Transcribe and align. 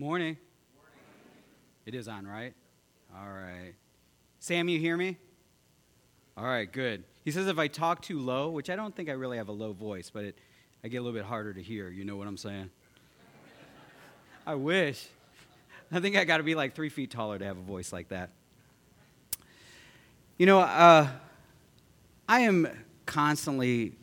Morning. 0.00 0.36
It 1.84 1.92
is 1.92 2.06
on, 2.06 2.24
right? 2.24 2.54
All 3.12 3.26
right. 3.26 3.74
Sam, 4.38 4.68
you 4.68 4.78
hear 4.78 4.96
me? 4.96 5.16
All 6.36 6.44
right, 6.44 6.70
good. 6.70 7.02
He 7.24 7.32
says 7.32 7.48
if 7.48 7.58
I 7.58 7.66
talk 7.66 8.00
too 8.00 8.20
low, 8.20 8.50
which 8.50 8.70
I 8.70 8.76
don't 8.76 8.94
think 8.94 9.08
I 9.08 9.12
really 9.14 9.38
have 9.38 9.48
a 9.48 9.52
low 9.52 9.72
voice, 9.72 10.08
but 10.08 10.22
it, 10.22 10.38
I 10.84 10.88
get 10.88 10.98
a 10.98 11.02
little 11.02 11.18
bit 11.18 11.26
harder 11.26 11.52
to 11.52 11.60
hear. 11.60 11.88
You 11.88 12.04
know 12.04 12.14
what 12.14 12.28
I'm 12.28 12.36
saying? 12.36 12.70
I 14.46 14.54
wish. 14.54 15.04
I 15.90 15.98
think 15.98 16.16
I 16.16 16.22
got 16.22 16.36
to 16.36 16.44
be 16.44 16.54
like 16.54 16.76
three 16.76 16.90
feet 16.90 17.10
taller 17.10 17.36
to 17.36 17.44
have 17.44 17.58
a 17.58 17.62
voice 17.62 17.92
like 17.92 18.10
that. 18.10 18.30
You 20.36 20.46
know, 20.46 20.60
uh, 20.60 21.08
I 22.28 22.40
am 22.42 22.68
constantly 23.04 23.96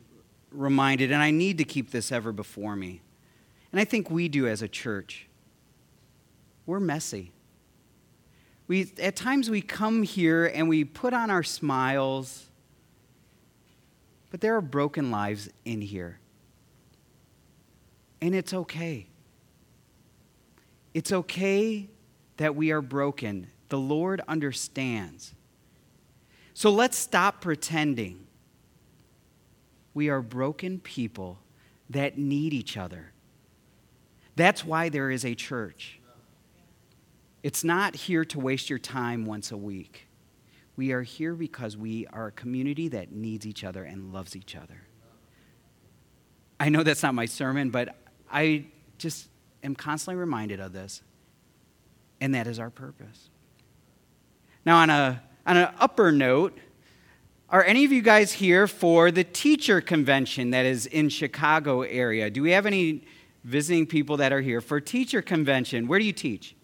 reminded, 0.52 1.10
and 1.10 1.22
I 1.22 1.30
need 1.30 1.56
to 1.56 1.64
keep 1.64 1.90
this 1.90 2.12
ever 2.12 2.32
before 2.32 2.76
me, 2.76 3.00
and 3.72 3.80
I 3.80 3.84
think 3.86 4.10
we 4.10 4.28
do 4.28 4.46
as 4.46 4.60
a 4.60 4.68
church. 4.68 5.26
We're 6.66 6.80
messy. 6.80 7.32
We, 8.68 8.92
at 9.00 9.14
times 9.14 9.48
we 9.48 9.62
come 9.62 10.02
here 10.02 10.46
and 10.46 10.68
we 10.68 10.84
put 10.84 11.14
on 11.14 11.30
our 11.30 11.44
smiles, 11.44 12.46
but 14.30 14.40
there 14.40 14.56
are 14.56 14.60
broken 14.60 15.10
lives 15.10 15.48
in 15.64 15.80
here. 15.80 16.18
And 18.20 18.34
it's 18.34 18.52
okay. 18.52 19.06
It's 20.94 21.12
okay 21.12 21.88
that 22.38 22.56
we 22.56 22.72
are 22.72 22.82
broken. 22.82 23.48
The 23.68 23.78
Lord 23.78 24.20
understands. 24.26 25.34
So 26.54 26.70
let's 26.70 26.96
stop 26.96 27.40
pretending. 27.40 28.26
We 29.94 30.08
are 30.08 30.22
broken 30.22 30.80
people 30.80 31.38
that 31.90 32.18
need 32.18 32.52
each 32.52 32.76
other. 32.76 33.12
That's 34.34 34.64
why 34.64 34.88
there 34.88 35.10
is 35.10 35.24
a 35.24 35.34
church. 35.34 35.95
It's 37.46 37.62
not 37.62 37.94
here 37.94 38.24
to 38.24 38.40
waste 38.40 38.68
your 38.68 38.80
time 38.80 39.24
once 39.24 39.52
a 39.52 39.56
week. 39.56 40.08
We 40.74 40.90
are 40.90 41.02
here 41.02 41.36
because 41.36 41.76
we 41.76 42.04
are 42.08 42.26
a 42.26 42.32
community 42.32 42.88
that 42.88 43.12
needs 43.12 43.46
each 43.46 43.62
other 43.62 43.84
and 43.84 44.12
loves 44.12 44.34
each 44.34 44.56
other. 44.56 44.82
I 46.58 46.70
know 46.70 46.82
that's 46.82 47.04
not 47.04 47.14
my 47.14 47.26
sermon, 47.26 47.70
but 47.70 47.94
I 48.28 48.64
just 48.98 49.28
am 49.62 49.76
constantly 49.76 50.18
reminded 50.18 50.58
of 50.58 50.72
this, 50.72 51.02
and 52.20 52.34
that 52.34 52.48
is 52.48 52.58
our 52.58 52.68
purpose. 52.68 53.30
Now, 54.64 54.78
on, 54.78 54.90
a, 54.90 55.22
on 55.46 55.56
an 55.56 55.68
upper 55.78 56.10
note, 56.10 56.58
are 57.48 57.62
any 57.62 57.84
of 57.84 57.92
you 57.92 58.02
guys 58.02 58.32
here 58.32 58.66
for 58.66 59.12
the 59.12 59.22
teacher 59.22 59.80
convention 59.80 60.50
that 60.50 60.66
is 60.66 60.86
in 60.86 61.10
Chicago 61.10 61.82
area? 61.82 62.28
Do 62.28 62.42
we 62.42 62.50
have 62.50 62.66
any 62.66 63.04
visiting 63.44 63.86
people 63.86 64.16
that 64.16 64.32
are 64.32 64.40
here 64.40 64.60
for 64.60 64.80
teacher 64.80 65.22
convention? 65.22 65.86
Where 65.86 66.00
do 66.00 66.04
you 66.04 66.12
teach? 66.12 66.56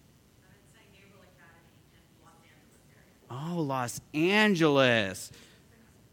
Oh, 3.33 3.63
Los 3.63 3.99
Angeles. 4.13 5.33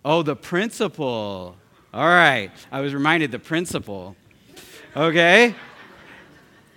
Oh, 0.05 0.23
the 0.23 0.37
principal. 0.37 1.57
All 1.93 2.07
right. 2.07 2.49
I 2.71 2.79
was 2.79 2.93
reminded 2.93 3.31
the 3.31 3.39
principal. 3.39 4.15
Okay. 4.95 5.53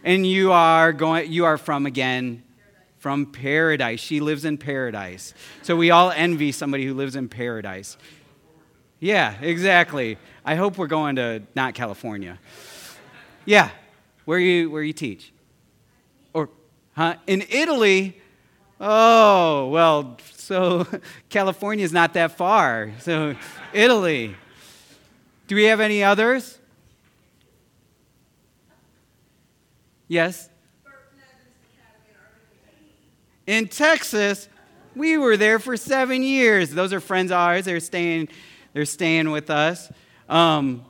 And 0.03 0.27
you 0.27 0.51
are 0.51 0.93
going 0.93 1.31
you 1.31 1.45
are 1.45 1.57
from 1.57 1.87
again 1.87 2.43
from 2.99 3.27
paradise. 3.27 4.01
She 4.01 4.19
lives 4.19 4.45
in 4.45 4.59
paradise. 4.59 5.33
So 5.63 5.77
we 5.77 5.93
all 5.93 6.11
envy 6.11 6.51
somebody 6.51 6.87
who 6.87 6.95
lives 6.95 7.15
in 7.15 7.29
paradise. 7.29 7.97
Yeah, 8.99 9.35
exactly. 9.41 10.19
I 10.45 10.57
hope 10.57 10.77
we're 10.77 10.89
going 10.89 11.17
to 11.17 11.43
not 11.55 11.75
California. 11.75 12.41
Yeah. 13.45 13.71
Where 14.25 14.41
you 14.41 14.71
where 14.71 14.83
you 14.83 14.93
teach? 14.93 15.33
Or 16.33 16.49
huh? 16.95 17.15
In 17.29 17.45
Italy? 17.49 18.22
Oh, 18.85 19.69
well, 19.69 20.19
so 20.35 20.89
California 21.29 21.85
is 21.85 21.93
not 21.93 22.15
that 22.15 22.37
far. 22.37 22.91
So 22.99 23.37
Italy. 23.73 24.35
Do 25.47 25.55
we 25.55 25.65
have 25.65 25.79
any 25.79 26.03
others? 26.03 26.59
Yes? 30.09 30.49
In 33.47 33.69
Texas, 33.69 34.49
we 34.97 35.17
were 35.17 35.37
there 35.37 35.61
for 35.61 35.77
seven 35.77 36.23
years. 36.23 36.71
Those 36.71 36.93
are 36.93 37.01
friends 37.01 37.31
of 37.31 37.39
ours. 37.39 37.65
They're 37.65 37.81
staying, 37.81 38.29
they're 38.73 38.85
staying 38.85 39.31
with 39.31 39.49
us. 39.49 39.91
Um, 40.29 40.85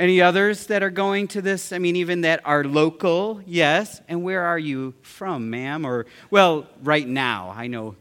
any 0.00 0.22
others 0.22 0.66
that 0.68 0.82
are 0.82 0.90
going 0.90 1.28
to 1.28 1.42
this? 1.42 1.72
I 1.72 1.78
mean, 1.78 1.94
even 1.94 2.22
that 2.22 2.40
are 2.46 2.64
local, 2.64 3.42
yes. 3.46 4.00
And 4.08 4.22
where 4.24 4.42
are 4.42 4.58
you 4.58 4.94
from, 5.02 5.50
ma'am? 5.50 5.84
Or, 5.84 6.06
well, 6.30 6.66
right 6.82 7.06
now, 7.06 7.52
I 7.54 7.66
know. 7.66 7.96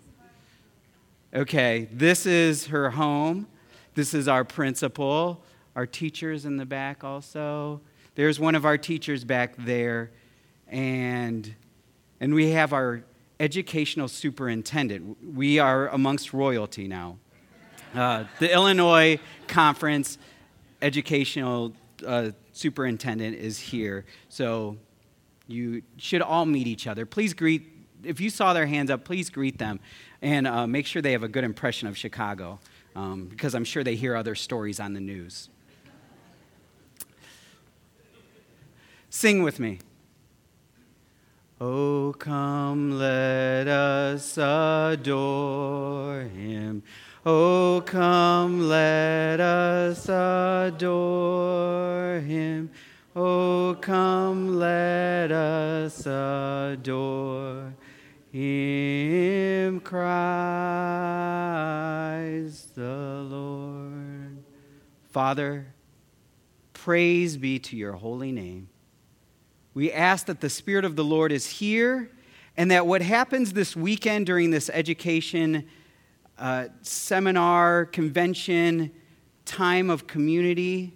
Okay, 1.33 1.89
this 1.91 2.25
is 2.25 2.67
her 2.67 2.91
home. 2.91 3.47
This 3.95 4.13
is 4.13 4.29
our 4.29 4.45
principal. 4.45 5.43
Our 5.75 5.85
teachers 5.85 6.45
in 6.45 6.55
the 6.55 6.65
back 6.65 7.03
also. 7.03 7.81
There's 8.16 8.39
one 8.39 8.55
of 8.55 8.66
our 8.66 8.77
teachers 8.77 9.25
back 9.25 9.55
there. 9.57 10.11
And, 10.69 11.53
and 12.21 12.33
we 12.33 12.51
have 12.51 12.71
our 12.71 13.03
educational 13.41 14.07
superintendent. 14.07 15.17
We 15.35 15.59
are 15.59 15.89
amongst 15.89 16.31
royalty 16.31 16.87
now. 16.87 17.17
Uh, 17.93 18.23
the 18.39 18.53
Illinois 18.53 19.19
Conference 19.47 20.17
Educational 20.81 21.73
uh, 22.05 22.31
superintendent 22.51 23.35
is 23.37 23.59
here. 23.59 24.05
So 24.29 24.77
you 25.47 25.81
should 25.97 26.21
all 26.21 26.45
meet 26.45 26.67
each 26.67 26.87
other. 26.87 27.05
Please 27.05 27.33
greet, 27.33 27.63
if 28.03 28.19
you 28.19 28.29
saw 28.29 28.53
their 28.53 28.67
hands 28.67 28.91
up, 28.91 29.03
please 29.03 29.29
greet 29.29 29.57
them 29.57 29.79
and 30.21 30.47
uh, 30.47 30.67
make 30.67 30.85
sure 30.85 31.01
they 31.01 31.13
have 31.13 31.23
a 31.23 31.27
good 31.27 31.43
impression 31.43 31.87
of 31.87 31.97
Chicago 31.97 32.59
um, 32.95 33.25
because 33.25 33.55
I'm 33.55 33.63
sure 33.63 33.83
they 33.83 33.95
hear 33.95 34.15
other 34.15 34.35
stories 34.35 34.79
on 34.79 34.93
the 34.93 34.99
news. 34.99 35.49
Sing 39.09 39.41
with 39.41 39.59
me. 39.59 39.79
Oh, 41.61 42.16
come, 42.17 42.97
let 42.97 43.67
us 43.67 44.37
adore 44.37 46.21
him. 46.21 46.83
Oh, 47.25 47.84
come, 47.85 48.69
let 48.69 49.41
us 49.41 50.07
adore 50.07 51.19
him. 52.22 52.72
Oh, 53.13 53.75
come, 53.81 54.57
let 54.57 55.29
us 55.29 56.06
adore 56.06 57.74
him, 58.31 59.81
cries 59.81 60.00
the 62.74 63.25
Lord. 63.29 64.41
Father, 65.09 65.74
praise 66.72 67.35
be 67.35 67.59
to 67.59 67.75
your 67.75 67.94
holy 67.94 68.31
name. 68.31 68.69
We 69.74 69.91
ask 69.91 70.28
that 70.28 70.40
the 70.40 70.50
Spirit 70.50 70.85
of 70.85 70.96
the 70.96 71.03
Lord 71.03 71.34
is 71.34 71.47
here 71.47 72.12
and 72.56 72.72
that 72.72 72.88
what 72.88 73.02
happens 73.02 73.52
this 73.52 73.75
weekend 73.75 74.25
during 74.25 74.52
this 74.52 74.69
education 74.74 75.68
uh, 76.39 76.69
seminar, 76.81 77.85
convention, 77.85 78.91
time 79.45 79.89
of 79.89 80.07
community. 80.07 80.94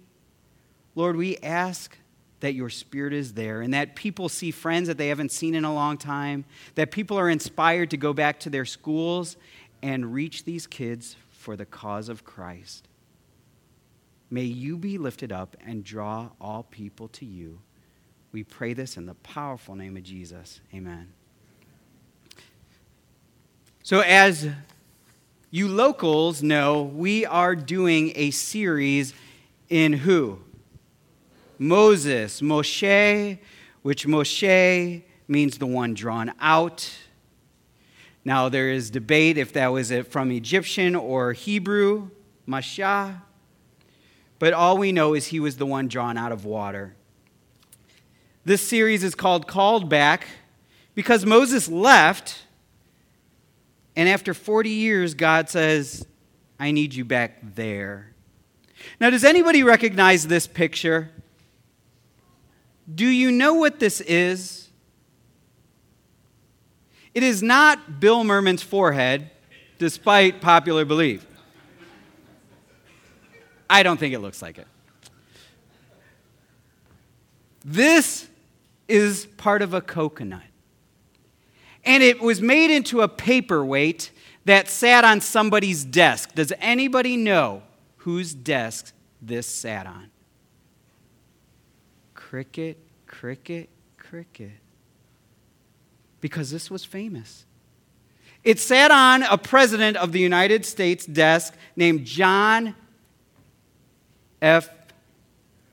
Lord, 0.94 1.16
we 1.16 1.36
ask 1.38 1.96
that 2.40 2.54
your 2.54 2.70
spirit 2.70 3.12
is 3.12 3.34
there 3.34 3.60
and 3.60 3.72
that 3.74 3.94
people 3.94 4.28
see 4.28 4.50
friends 4.50 4.88
that 4.88 4.98
they 4.98 5.08
haven't 5.08 5.32
seen 5.32 5.54
in 5.54 5.64
a 5.64 5.72
long 5.72 5.96
time, 5.96 6.44
that 6.74 6.90
people 6.90 7.18
are 7.18 7.28
inspired 7.28 7.90
to 7.90 7.96
go 7.96 8.12
back 8.12 8.40
to 8.40 8.50
their 8.50 8.64
schools 8.64 9.36
and 9.82 10.12
reach 10.12 10.44
these 10.44 10.66
kids 10.66 11.16
for 11.30 11.56
the 11.56 11.66
cause 11.66 12.08
of 12.08 12.24
Christ. 12.24 12.88
May 14.30 14.44
you 14.44 14.78
be 14.78 14.98
lifted 14.98 15.30
up 15.30 15.56
and 15.64 15.84
draw 15.84 16.30
all 16.40 16.64
people 16.64 17.08
to 17.08 17.24
you. 17.24 17.60
We 18.32 18.42
pray 18.42 18.72
this 18.72 18.96
in 18.96 19.06
the 19.06 19.14
powerful 19.14 19.74
name 19.74 19.96
of 19.96 20.02
Jesus. 20.02 20.60
Amen. 20.74 21.12
So, 23.82 24.00
as 24.00 24.48
you 25.54 25.68
locals 25.68 26.42
know 26.42 26.82
we 26.82 27.24
are 27.24 27.54
doing 27.54 28.10
a 28.16 28.32
series 28.32 29.14
in 29.68 29.92
who? 29.92 30.40
Moses, 31.60 32.40
Moshe, 32.40 33.38
which 33.82 34.04
Moshe 34.04 35.02
means 35.28 35.58
the 35.58 35.66
one 35.66 35.94
drawn 35.94 36.32
out. 36.40 36.90
Now, 38.24 38.48
there 38.48 38.68
is 38.68 38.90
debate 38.90 39.38
if 39.38 39.52
that 39.52 39.68
was 39.68 39.92
from 40.10 40.32
Egyptian 40.32 40.96
or 40.96 41.34
Hebrew, 41.34 42.10
Mashah. 42.48 43.22
But 44.40 44.54
all 44.54 44.76
we 44.76 44.90
know 44.90 45.14
is 45.14 45.28
he 45.28 45.38
was 45.38 45.58
the 45.58 45.66
one 45.66 45.86
drawn 45.86 46.16
out 46.16 46.32
of 46.32 46.44
water. 46.44 46.96
This 48.44 48.60
series 48.60 49.04
is 49.04 49.14
called 49.14 49.46
Called 49.46 49.88
Back 49.88 50.26
because 50.96 51.24
Moses 51.24 51.68
left 51.68 52.43
and 53.96 54.08
after 54.08 54.34
40 54.34 54.70
years, 54.70 55.14
God 55.14 55.48
says, 55.48 56.06
I 56.58 56.70
need 56.70 56.94
you 56.94 57.04
back 57.04 57.38
there. 57.54 58.14
Now, 59.00 59.10
does 59.10 59.24
anybody 59.24 59.62
recognize 59.62 60.26
this 60.26 60.46
picture? 60.46 61.10
Do 62.92 63.06
you 63.06 63.30
know 63.30 63.54
what 63.54 63.78
this 63.80 64.00
is? 64.00 64.68
It 67.14 67.22
is 67.22 67.42
not 67.42 68.00
Bill 68.00 68.24
Merman's 68.24 68.62
forehead, 68.62 69.30
despite 69.78 70.40
popular 70.40 70.84
belief. 70.84 71.24
I 73.70 73.82
don't 73.82 73.98
think 73.98 74.14
it 74.14 74.18
looks 74.18 74.42
like 74.42 74.58
it. 74.58 74.66
This 77.64 78.28
is 78.88 79.26
part 79.36 79.62
of 79.62 79.72
a 79.72 79.80
coconut. 79.80 80.42
And 81.84 82.02
it 82.02 82.20
was 82.20 82.40
made 82.40 82.70
into 82.70 83.02
a 83.02 83.08
paperweight 83.08 84.10
that 84.44 84.68
sat 84.68 85.04
on 85.04 85.20
somebody's 85.20 85.84
desk. 85.84 86.34
Does 86.34 86.52
anybody 86.60 87.16
know 87.16 87.62
whose 87.98 88.34
desk 88.34 88.92
this 89.20 89.46
sat 89.46 89.86
on? 89.86 90.10
Cricket, 92.14 92.78
cricket, 93.06 93.68
cricket. 93.96 94.52
Because 96.20 96.50
this 96.50 96.70
was 96.70 96.84
famous. 96.84 97.44
It 98.44 98.58
sat 98.58 98.90
on 98.90 99.22
a 99.22 99.38
president 99.38 99.96
of 99.96 100.12
the 100.12 100.20
United 100.20 100.66
States 100.66 101.06
desk 101.06 101.54
named 101.76 102.04
John 102.04 102.74
F. 104.42 104.68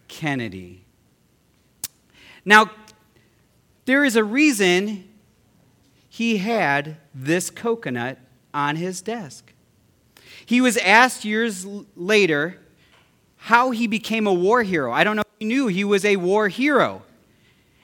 Kennedy. 0.08 0.86
Now, 2.46 2.72
there 3.86 4.06
is 4.06 4.16
a 4.16 4.24
reason 4.24 5.11
he 6.14 6.40
had 6.40 6.98
this 7.16 7.50
coconut 7.50 8.20
on 8.54 8.76
his 8.76 9.02
desk. 9.02 9.54
He 10.46 10.60
was 10.60 10.76
asked 10.76 11.24
years 11.24 11.66
later 11.96 12.60
how 13.38 13.72
he 13.72 13.88
became 13.88 14.28
a 14.28 14.34
war 14.34 14.62
hero. 14.62 14.92
I 14.92 15.06
don't 15.06 15.16
know 15.16 15.22
if 15.22 15.40
he 15.40 15.46
knew 15.46 15.68
he 15.68 15.86
was 15.86 16.04
a 16.04 16.18
war 16.18 16.50
hero. 16.50 17.04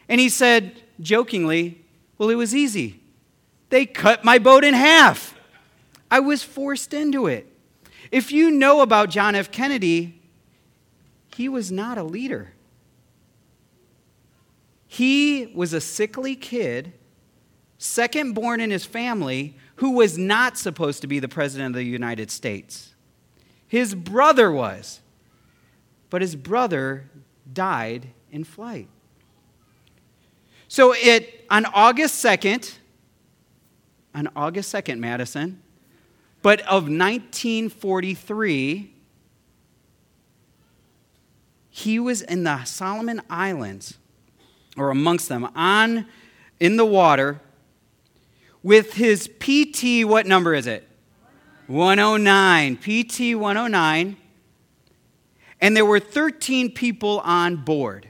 And 0.09 0.19
he 0.19 0.27
said 0.27 0.83
jokingly, 0.99 1.85
Well, 2.17 2.29
it 2.29 2.35
was 2.35 2.53
easy. 2.53 2.99
They 3.69 3.85
cut 3.85 4.25
my 4.25 4.39
boat 4.39 4.65
in 4.65 4.73
half. 4.73 5.33
I 6.11 6.19
was 6.19 6.43
forced 6.43 6.93
into 6.93 7.27
it. 7.27 7.47
If 8.11 8.33
you 8.33 8.51
know 8.51 8.81
about 8.81 9.09
John 9.09 9.35
F. 9.35 9.51
Kennedy, 9.51 10.19
he 11.33 11.47
was 11.47 11.71
not 11.71 11.97
a 11.97 12.03
leader. 12.03 12.51
He 14.85 15.49
was 15.55 15.71
a 15.71 15.79
sickly 15.79 16.35
kid, 16.35 16.91
second 17.77 18.33
born 18.33 18.59
in 18.59 18.71
his 18.71 18.85
family, 18.85 19.55
who 19.75 19.91
was 19.91 20.17
not 20.17 20.57
supposed 20.57 21.01
to 21.01 21.07
be 21.07 21.19
the 21.19 21.27
President 21.27 21.75
of 21.75 21.75
the 21.75 21.83
United 21.83 22.31
States. 22.31 22.95
His 23.67 23.93
brother 23.93 24.51
was, 24.51 25.01
but 26.09 26.21
his 26.21 26.35
brother 26.35 27.09
died 27.51 28.07
in 28.31 28.43
flight. 28.43 28.87
So 30.67 30.93
it, 30.93 31.45
on 31.49 31.65
August 31.65 32.23
2nd, 32.23 32.77
on 34.15 34.29
August 34.35 34.73
2nd, 34.73 34.99
Madison, 34.99 35.61
but 36.41 36.61
of 36.61 36.83
1943, 36.83 38.93
he 41.69 41.99
was 41.99 42.21
in 42.23 42.43
the 42.43 42.63
Solomon 42.63 43.21
Islands, 43.29 43.97
or 44.75 44.89
amongst 44.89 45.29
them, 45.29 45.47
on 45.55 46.07
in 46.59 46.77
the 46.77 46.85
water 46.85 47.39
with 48.67 48.95
his 48.95 49.29
PT, 49.39 50.03
what 50.05 50.25
number 50.25 50.53
is 50.53 50.67
it? 50.67 50.85
109. 51.67 52.75
PT 52.75 53.33
109. 53.33 54.17
And 55.61 55.77
there 55.77 55.85
were 55.85 56.01
13 56.01 56.73
people 56.73 57.21
on 57.21 57.55
board. 57.55 58.09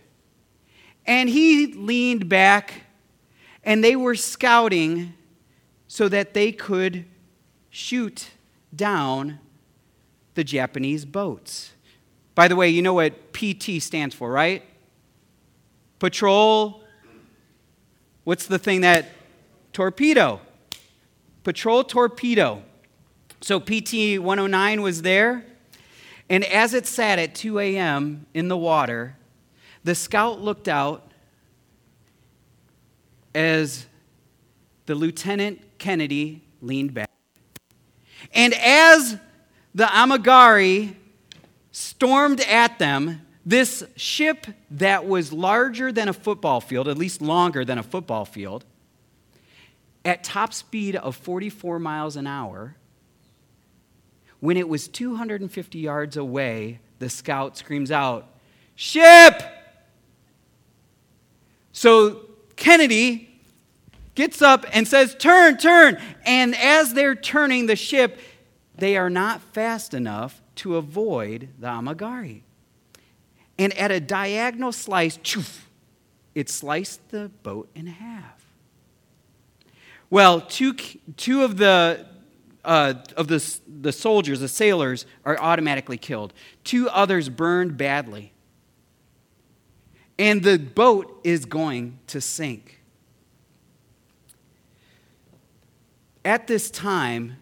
And 1.05 1.29
he 1.29 1.67
leaned 1.67 2.27
back, 2.27 2.85
and 3.63 3.83
they 3.83 3.95
were 3.95 4.15
scouting 4.15 5.13
so 5.87 6.09
that 6.09 6.33
they 6.33 6.51
could 6.51 7.05
shoot 7.69 8.31
down 8.75 9.37
the 10.33 10.43
Japanese 10.43 11.05
boats. 11.05 11.73
By 12.33 12.47
the 12.47 12.55
way, 12.55 12.67
you 12.69 12.81
know 12.81 12.95
what 12.95 13.31
PT 13.31 13.79
stands 13.79 14.15
for, 14.15 14.31
right? 14.31 14.63
Patrol. 15.99 16.81
What's 18.23 18.47
the 18.47 18.57
thing 18.57 18.81
that 18.81 19.05
torpedo? 19.71 20.41
Patrol 21.47 21.85
torpedo. 21.85 22.61
So 23.39 23.57
PT 23.61 24.19
109 24.19 24.81
was 24.81 25.01
there, 25.01 25.45
and 26.29 26.43
as 26.43 26.73
it 26.73 26.85
sat 26.85 27.19
at 27.19 27.35
2 27.35 27.59
a.m. 27.59 28.25
in 28.33 28.49
the 28.49 28.57
water, 28.57 29.15
the 29.81 29.95
scout 29.95 30.41
looked 30.41 30.67
out 30.67 31.09
as 33.33 33.85
the 34.87 34.95
Lieutenant 34.95 35.61
Kennedy 35.77 36.43
leaned 36.61 36.93
back. 36.93 37.09
And 38.33 38.53
as 38.55 39.17
the 39.73 39.85
Amagiri 39.85 40.95
stormed 41.71 42.41
at 42.41 42.77
them, 42.77 43.21
this 43.45 43.85
ship 43.95 44.47
that 44.71 45.07
was 45.07 45.31
larger 45.31 45.93
than 45.93 46.09
a 46.09 46.13
football 46.13 46.59
field, 46.59 46.89
at 46.89 46.97
least 46.97 47.21
longer 47.21 47.63
than 47.63 47.77
a 47.77 47.83
football 47.83 48.25
field, 48.25 48.65
at 50.07 50.23
top 50.23 50.53
speed 50.53 50.95
of 50.95 51.17
44 51.17 51.79
miles 51.79 52.15
an 52.15 52.25
hour, 52.25 52.77
when 54.39 54.55
it 54.55 54.69
was 54.69 54.87
250 54.87 55.79
yards 55.79 56.15
away, 56.15 56.79
the 56.99 57.09
scout 57.09 57.57
screams 57.57 57.91
out, 57.91 58.25
Ship! 58.75 59.43
So 61.73 62.21
Kennedy 62.55 63.41
gets 64.15 64.41
up 64.41 64.65
and 64.71 64.87
says, 64.87 65.13
Turn, 65.15 65.57
turn. 65.57 65.99
And 66.25 66.55
as 66.55 66.93
they're 66.93 67.15
turning 67.15 67.65
the 67.65 67.75
ship, 67.75 68.19
they 68.75 68.95
are 68.95 69.09
not 69.09 69.41
fast 69.41 69.93
enough 69.93 70.41
to 70.55 70.77
avoid 70.77 71.49
the 71.59 71.67
Amagiri. 71.67 72.43
And 73.59 73.73
at 73.77 73.91
a 73.91 73.99
diagonal 73.99 74.71
slice, 74.71 75.17
choof, 75.17 75.63
it 76.33 76.49
sliced 76.49 77.09
the 77.09 77.29
boat 77.43 77.69
in 77.75 77.87
half. 77.87 78.36
Well, 80.09 80.41
two, 80.41 80.73
two 80.73 81.43
of 81.43 81.57
the 81.57 82.05
uh, 82.67 82.95
of 83.15 83.29
the, 83.29 83.59
the 83.65 83.93
soldiers, 83.93 84.41
the 84.41 84.47
sailors, 84.49 85.05
are 85.23 85.39
automatically 85.39 85.97
killed. 85.97 86.33
Two 86.65 86.89
others 86.89 87.29
burned 87.29 87.77
badly. 87.77 88.33
And 90.19 90.43
the 90.43 90.59
boat 90.59 91.21
is 91.23 91.45
going 91.45 91.99
to 92.07 92.19
sink. 92.19 92.81
At 96.25 96.47
this 96.47 96.69
time, 96.69 97.37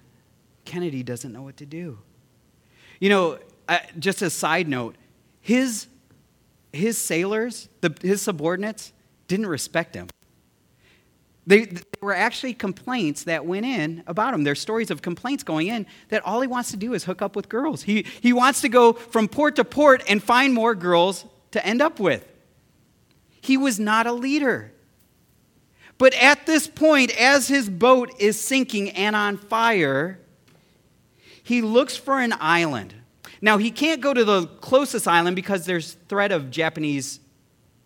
Kennedy 0.64 1.02
doesn't 1.02 1.34
know 1.34 1.42
what 1.42 1.58
to 1.58 1.66
do. 1.66 1.98
You 3.00 3.10
know, 3.10 3.40
just 3.98 4.22
a 4.22 4.30
side 4.30 4.68
note, 4.68 4.96
his, 5.42 5.88
his 6.72 7.00
sailors, 7.00 7.68
the, 7.82 7.96
his 8.04 8.22
subordinates, 8.22 8.94
didn't 9.28 9.48
respect 9.48 9.96
him. 9.96 10.08
They, 11.48 11.66
there 11.66 11.84
were 12.02 12.16
actually 12.16 12.54
complaints 12.54 13.24
that 13.26 13.46
went 13.46 13.66
in 13.66 14.04
about 14.08 14.34
him. 14.34 14.44
There's 14.44 14.60
stories 14.60 14.90
of 14.90 15.02
complaints 15.02 15.44
going 15.44 15.68
in 15.68 15.86
that 16.10 16.26
all 16.26 16.42
he 16.42 16.48
wants 16.48 16.72
to 16.72 16.78
do 16.78 16.94
is 16.94 17.04
hook 17.04 17.22
up 17.22 17.36
with 17.36 17.50
girls. 17.50 17.84
He, 17.84 18.06
he 18.22 18.34
wants 18.34 18.62
to 18.62 18.70
go 18.70 18.94
from 18.94 19.28
port 19.28 19.56
to 19.58 19.64
port 19.64 20.04
and 20.08 20.24
find 20.24 20.54
more 20.54 20.74
girls 20.74 21.26
to 21.52 21.66
end 21.66 21.82
up 21.82 22.00
with. 22.00 22.28
He 23.42 23.58
was 23.58 23.80
not 23.80 24.08
a 24.08 24.12
leader. 24.12 24.72
But 25.98 26.14
at 26.16 26.46
this 26.46 26.68
point, 26.68 27.16
as 27.20 27.48
his 27.48 27.70
boat 27.70 28.12
is 28.20 28.40
sinking 28.40 28.90
and 28.92 29.16
on 29.16 29.38
fire, 29.38 30.20
he 31.44 31.62
looks 31.62 31.96
for 31.96 32.20
an 32.20 32.34
island. 32.40 32.96
Now, 33.40 33.60
he 33.60 33.70
can't 33.70 34.02
go 34.02 34.14
to 34.14 34.26
the 34.26 34.48
closest 34.48 35.08
island 35.08 35.36
because 35.36 35.66
there's 35.66 35.94
threat 36.10 36.32
of 36.32 36.50
Japanese 36.50 37.20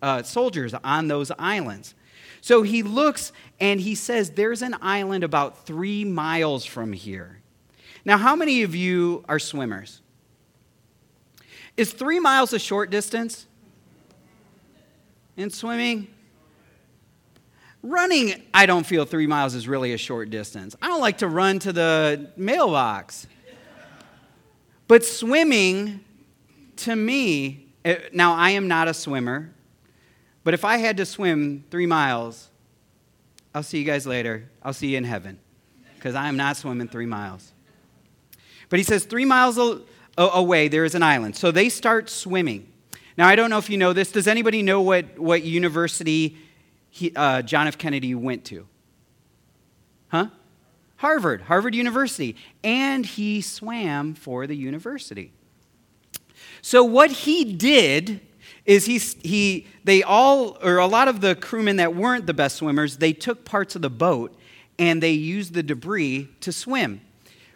uh, 0.02 0.24
soldiers 0.24 0.74
on 0.84 1.10
those 1.10 1.32
islands. 1.38 1.94
So 2.42 2.62
he 2.62 2.84
looks 2.84 3.32
and 3.60 3.80
he 3.80 3.96
says, 3.96 4.32
There's 4.32 4.62
an 4.62 4.76
island 4.82 5.24
about 5.24 5.66
three 5.66 6.06
miles 6.06 6.66
from 6.66 6.94
here. 6.94 7.42
Now, 8.06 8.18
how 8.18 8.36
many 8.36 8.64
of 8.64 8.76
you 8.76 9.24
are 9.28 9.40
swimmers? 9.40 10.02
Is 11.78 11.94
three 11.94 12.20
miles 12.20 12.54
a 12.54 12.60
short 12.60 12.90
distance 12.90 13.46
in 15.38 15.50
swimming? 15.50 16.08
Running, 17.82 18.44
I 18.54 18.66
don't 18.66 18.86
feel 18.86 19.06
three 19.06 19.28
miles 19.28 19.56
is 19.56 19.68
really 19.68 19.94
a 19.94 19.98
short 19.98 20.30
distance. 20.30 20.76
I 20.82 20.88
don't 20.88 21.00
like 21.00 21.20
to 21.20 21.28
run 21.28 21.60
to 21.60 21.72
the 21.72 22.32
mailbox. 22.36 23.26
But 24.90 25.06
swimming, 25.06 26.02
to 26.78 26.96
me, 26.96 27.68
eh, 27.86 28.00
now 28.12 28.34
I 28.34 28.50
am 28.52 28.68
not 28.68 28.88
a 28.90 28.94
swimmer, 28.94 29.54
but 30.50 30.56
if 30.56 30.66
I 30.66 30.78
had 30.78 30.98
to 30.98 31.06
swim 31.06 31.64
three 31.70 31.86
miles, 31.86 32.50
I'll 33.54 33.62
see 33.62 33.78
you 33.78 33.86
guys 33.86 34.08
later. 34.08 34.50
I'll 34.64 34.74
see 34.74 34.88
you 34.88 34.98
in 34.98 35.04
heaven 35.04 35.38
because 35.94 36.16
I 36.16 36.28
am 36.28 36.38
not 36.38 36.58
swimming 36.58 36.88
three 36.88 37.06
miles. 37.06 37.54
But 38.68 38.80
he 38.80 38.84
says, 38.84 39.06
three 39.06 39.26
miles 39.26 39.60
away, 40.18 40.68
there 40.68 40.86
is 40.86 40.96
an 40.96 41.04
island. 41.04 41.36
So 41.36 41.52
they 41.52 41.70
start 41.70 42.10
swimming. 42.10 42.68
Now, 43.16 43.28
I 43.28 43.36
don't 43.36 43.52
know 43.52 43.60
if 43.60 43.70
you 43.70 43.78
know 43.78 43.94
this. 43.94 44.12
Does 44.12 44.28
anybody 44.28 44.64
know 44.64 44.82
what, 44.82 45.20
what 45.20 45.44
university 45.44 46.36
he, 46.90 47.14
uh, 47.16 47.44
John 47.44 47.68
F. 47.68 47.78
Kennedy 47.78 48.16
went 48.16 48.44
to? 48.46 48.68
Huh? 50.08 50.30
Harvard, 50.96 51.42
Harvard 51.42 51.76
University. 51.76 52.36
And 52.64 53.06
he 53.06 53.42
swam 53.42 54.16
for 54.16 54.48
the 54.48 54.56
university. 54.56 55.32
So 56.64 56.84
what 56.84 57.12
he 57.12 57.54
did 57.54 58.22
is 58.70 58.86
he, 58.86 59.00
he 59.28 59.66
they 59.84 60.04
all 60.04 60.56
or 60.62 60.78
a 60.78 60.86
lot 60.86 61.08
of 61.08 61.22
the 61.22 61.34
crewmen 61.34 61.78
that 61.78 61.96
weren't 61.96 62.28
the 62.28 62.36
best 62.36 62.58
swimmers 62.58 62.98
they 62.98 63.14
took 63.14 63.44
parts 63.44 63.76
of 63.76 63.82
the 63.82 63.90
boat 63.90 64.38
and 64.78 65.02
they 65.02 65.10
used 65.10 65.56
the 65.56 65.64
debris 65.64 66.30
to 66.42 66.52
swim. 66.52 67.02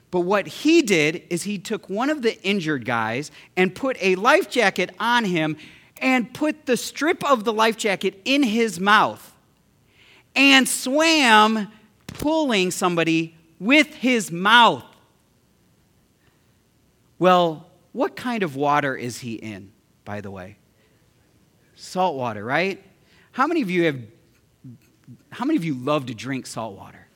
But 0.10 0.22
what 0.22 0.48
he 0.48 0.82
did 0.82 1.22
is 1.30 1.44
he 1.44 1.60
took 1.60 1.88
one 1.88 2.10
of 2.10 2.24
the 2.24 2.42
injured 2.42 2.84
guys 2.84 3.30
and 3.56 3.76
put 3.76 3.96
a 4.02 4.16
life 4.16 4.50
jacket 4.50 4.90
on 5.00 5.24
him 5.24 5.56
and 5.98 6.34
put 6.34 6.66
the 6.66 6.76
strip 6.76 7.24
of 7.30 7.44
the 7.44 7.54
life 7.54 7.78
jacket 7.78 8.20
in 8.26 8.42
his 8.42 8.80
mouth 8.80 9.36
and 10.36 10.68
swam 10.68 11.72
pulling 12.08 12.72
somebody 12.72 13.38
with 13.60 13.94
his 13.94 14.32
mouth. 14.32 14.84
Well 17.20 17.68
what 17.92 18.16
kind 18.16 18.42
of 18.42 18.56
water 18.56 18.96
is 18.96 19.20
he 19.20 19.36
in 19.36 19.72
by 20.06 20.20
the 20.20 20.32
way 20.32 20.58
Salt 21.76 22.16
water, 22.16 22.44
right? 22.44 22.84
How 23.32 23.48
many 23.48 23.62
of 23.62 23.70
you 23.70 23.86
have 23.86 24.00
how 25.32 25.46
many 25.46 25.58
of 25.58 25.66
you 25.66 25.74
love 25.74 26.06
to 26.06 26.14
drink 26.14 26.48
salt 26.48 26.78
water? 26.78 27.08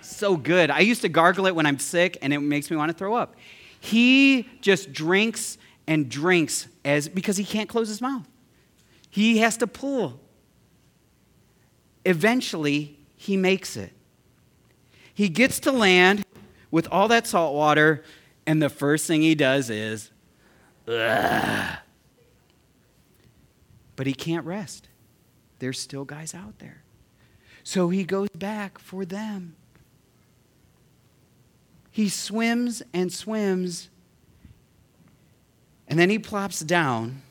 So 0.00 0.36
good. 0.36 0.70
I 0.70 0.80
used 0.80 1.02
to 1.02 1.08
gargle 1.08 1.46
it 1.46 1.54
when 1.54 1.66
I'm 1.66 1.78
sick 1.78 2.18
and 2.22 2.32
it 2.32 2.38
makes 2.38 2.70
me 2.70 2.76
want 2.76 2.90
to 2.90 2.96
throw 2.96 3.14
up. 3.14 3.34
He 3.80 4.48
just 4.60 4.92
drinks 4.92 5.58
and 5.86 6.08
drinks 6.08 6.68
as 6.84 7.08
because 7.08 7.36
he 7.36 7.44
can't 7.44 7.68
close 7.68 7.88
his 7.88 8.00
mouth. 8.00 8.28
He 9.10 9.38
has 9.38 9.56
to 9.58 9.66
pull. 9.66 10.20
Eventually, 12.04 12.98
he 13.16 13.36
makes 13.36 13.76
it. 13.76 13.92
He 15.14 15.28
gets 15.28 15.60
to 15.60 15.72
land 15.72 16.24
with 16.70 16.88
all 16.90 17.08
that 17.08 17.26
salt 17.26 17.54
water, 17.54 18.02
and 18.46 18.60
the 18.60 18.68
first 18.68 19.06
thing 19.06 19.22
he 19.22 19.34
does 19.34 19.70
is, 19.70 20.10
Ugh. 20.88 21.78
But 23.96 24.06
he 24.06 24.14
can't 24.14 24.44
rest. 24.44 24.88
There's 25.58 25.78
still 25.78 26.04
guys 26.04 26.34
out 26.34 26.58
there. 26.58 26.82
So 27.62 27.88
he 27.88 28.04
goes 28.04 28.28
back 28.30 28.78
for 28.78 29.04
them. 29.04 29.56
He 31.90 32.08
swims 32.08 32.82
and 32.92 33.12
swims, 33.12 33.88
and 35.86 35.96
then 35.96 36.10
he 36.10 36.18
plops 36.18 36.58
down. 36.58 37.22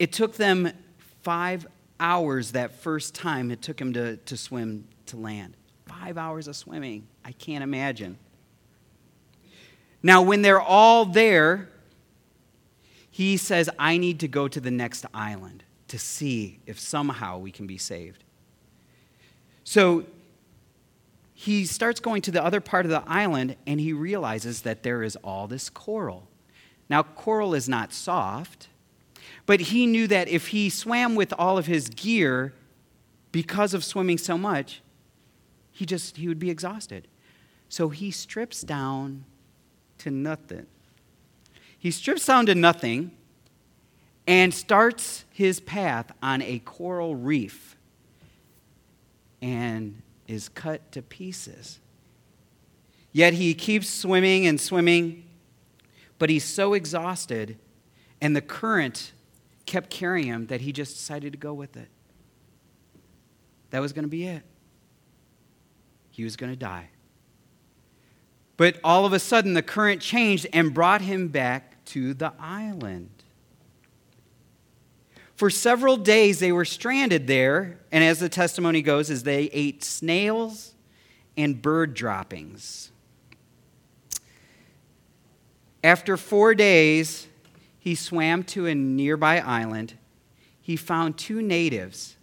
It 0.00 0.12
took 0.12 0.34
them 0.34 0.72
five 1.22 1.66
hours 2.00 2.52
that 2.52 2.74
first 2.82 3.14
time 3.14 3.52
it 3.52 3.62
took 3.62 3.80
him 3.80 3.92
to, 3.92 4.16
to 4.16 4.36
swim 4.36 4.88
to 5.06 5.16
land. 5.16 5.56
Five 5.86 6.18
hours 6.18 6.48
of 6.48 6.56
swimming. 6.56 7.06
I 7.24 7.32
can't 7.32 7.62
imagine. 7.62 8.18
Now, 10.02 10.20
when 10.22 10.42
they're 10.42 10.60
all 10.60 11.06
there, 11.06 11.70
he 13.14 13.36
says, 13.36 13.70
I 13.78 13.96
need 13.96 14.18
to 14.18 14.26
go 14.26 14.48
to 14.48 14.58
the 14.58 14.72
next 14.72 15.06
island 15.14 15.62
to 15.86 16.00
see 16.00 16.58
if 16.66 16.80
somehow 16.80 17.38
we 17.38 17.52
can 17.52 17.64
be 17.64 17.78
saved. 17.78 18.24
So 19.62 20.06
he 21.32 21.64
starts 21.64 22.00
going 22.00 22.22
to 22.22 22.32
the 22.32 22.44
other 22.44 22.60
part 22.60 22.86
of 22.86 22.90
the 22.90 23.04
island 23.06 23.54
and 23.68 23.78
he 23.78 23.92
realizes 23.92 24.62
that 24.62 24.82
there 24.82 25.04
is 25.04 25.14
all 25.22 25.46
this 25.46 25.70
coral. 25.70 26.26
Now, 26.90 27.04
coral 27.04 27.54
is 27.54 27.68
not 27.68 27.92
soft, 27.92 28.66
but 29.46 29.60
he 29.60 29.86
knew 29.86 30.08
that 30.08 30.26
if 30.26 30.48
he 30.48 30.68
swam 30.68 31.14
with 31.14 31.32
all 31.38 31.56
of 31.56 31.66
his 31.66 31.88
gear, 31.90 32.52
because 33.30 33.74
of 33.74 33.84
swimming 33.84 34.18
so 34.18 34.36
much, 34.36 34.82
he 35.70 35.86
just 35.86 36.16
he 36.16 36.26
would 36.26 36.40
be 36.40 36.50
exhausted. 36.50 37.06
So 37.68 37.90
he 37.90 38.10
strips 38.10 38.62
down 38.62 39.24
to 39.98 40.10
nothing. 40.10 40.66
He 41.84 41.90
strips 41.90 42.24
down 42.24 42.46
to 42.46 42.54
nothing 42.54 43.10
and 44.26 44.54
starts 44.54 45.26
his 45.30 45.60
path 45.60 46.10
on 46.22 46.40
a 46.40 46.60
coral 46.60 47.14
reef 47.14 47.76
and 49.42 50.00
is 50.26 50.48
cut 50.48 50.90
to 50.92 51.02
pieces. 51.02 51.80
Yet 53.12 53.34
he 53.34 53.52
keeps 53.52 53.86
swimming 53.90 54.46
and 54.46 54.58
swimming, 54.58 55.28
but 56.18 56.30
he's 56.30 56.46
so 56.46 56.72
exhausted, 56.72 57.58
and 58.18 58.34
the 58.34 58.40
current 58.40 59.12
kept 59.66 59.90
carrying 59.90 60.28
him 60.28 60.46
that 60.46 60.62
he 60.62 60.72
just 60.72 60.96
decided 60.96 61.34
to 61.34 61.38
go 61.38 61.52
with 61.52 61.76
it. 61.76 61.90
That 63.72 63.80
was 63.80 63.92
going 63.92 64.04
to 64.04 64.08
be 64.08 64.26
it. 64.26 64.42
He 66.12 66.24
was 66.24 66.36
going 66.36 66.50
to 66.50 66.58
die. 66.58 66.88
But 68.56 68.78
all 68.82 69.04
of 69.04 69.12
a 69.12 69.18
sudden, 69.18 69.52
the 69.52 69.60
current 69.60 70.00
changed 70.00 70.46
and 70.50 70.72
brought 70.72 71.02
him 71.02 71.28
back 71.28 71.72
to 71.86 72.14
the 72.14 72.32
island. 72.38 73.10
For 75.36 75.50
several 75.50 75.96
days 75.96 76.38
they 76.38 76.52
were 76.52 76.64
stranded 76.64 77.26
there, 77.26 77.80
and 77.90 78.04
as 78.04 78.20
the 78.20 78.28
testimony 78.28 78.82
goes, 78.82 79.10
as 79.10 79.24
they 79.24 79.44
ate 79.52 79.82
snails 79.82 80.74
and 81.36 81.60
bird 81.60 81.94
droppings. 81.94 82.92
After 85.82 86.16
four 86.16 86.54
days, 86.54 87.26
he 87.78 87.94
swam 87.94 88.44
to 88.44 88.66
a 88.66 88.74
nearby 88.74 89.40
island. 89.40 89.98
He 90.62 90.76
found 90.76 91.18
two 91.18 91.42
natives. 91.42 92.16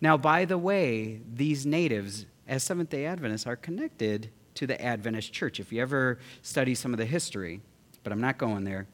Now, 0.00 0.16
by 0.16 0.44
the 0.44 0.56
way, 0.56 1.20
these 1.30 1.66
natives, 1.66 2.26
as 2.48 2.62
Seventh 2.62 2.90
day 2.90 3.04
Adventists, 3.04 3.46
are 3.46 3.56
connected 3.56 4.30
to 4.54 4.66
the 4.66 4.80
Adventist 4.80 5.32
church. 5.32 5.60
If 5.60 5.72
you 5.72 5.82
ever 5.82 6.18
study 6.40 6.74
some 6.74 6.94
of 6.94 6.98
the 6.98 7.04
history, 7.04 7.60
but 8.06 8.12
I'm 8.12 8.20
not 8.20 8.38
going 8.38 8.62
there. 8.62 8.86